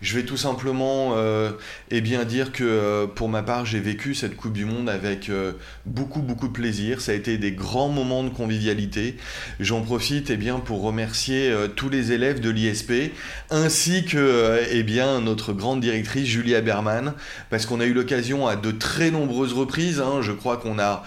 [0.00, 1.50] Je vais tout simplement euh,
[1.90, 5.28] eh bien, dire que euh, pour ma part, j'ai vécu cette Coupe du Monde avec
[5.28, 5.52] euh,
[5.86, 7.00] beaucoup, beaucoup de plaisir.
[7.00, 9.16] Ça a été des grands moments de convivialité.
[9.58, 13.12] J'en profite eh bien, pour remercier tous les élèves de l'ISP,
[13.50, 17.14] ainsi que eh bien, notre grande directrice Julia Berman,
[17.50, 21.04] parce qu'on a eu l'occasion à de très nombreuses reprises, hein, je crois qu'on a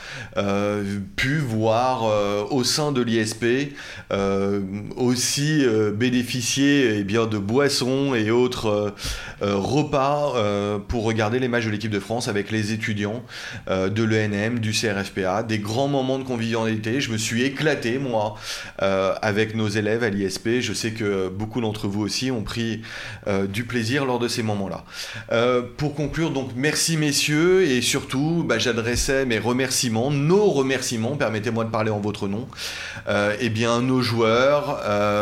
[1.15, 3.73] pu voir au sein de l'ISP
[4.97, 8.80] aussi bénéficier bien, de boissons et autres
[9.41, 13.23] repas euh, pour regarder les matchs de l'équipe de France avec les étudiants
[13.67, 17.01] de l'ENM, du CRFPA, des grands moments de convivialité.
[17.01, 18.35] Je me suis éclaté, moi,
[18.79, 20.59] avec nos élèves à l'ISP.
[20.59, 22.81] Je sais que beaucoup d'entre vous aussi ont pris
[23.49, 24.83] du plaisir lors de ces moments-là.
[25.77, 31.69] pour conclure, donc, merci messieurs, et surtout, bah, j'adressais mes remerciements, nos remerciements, permettez-moi de
[31.69, 32.47] parler en votre nom,
[33.39, 34.81] eh bien, nos joueurs,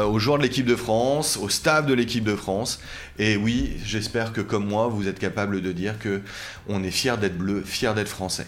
[0.10, 2.80] aux joueurs de l'équipe de France, au staff de l'équipe de France,
[3.20, 6.22] et oui, j'espère que comme moi, vous êtes capable de dire que
[6.70, 8.48] on est fier d'être bleu, fier d'être français.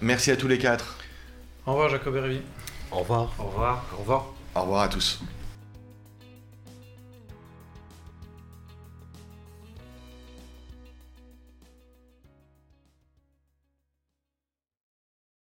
[0.00, 0.98] Merci à tous les quatre.
[1.64, 2.42] Au revoir Jacob et
[2.90, 3.32] Au revoir.
[3.38, 3.86] Au revoir.
[3.94, 4.26] Au revoir.
[4.56, 5.22] Au revoir à tous.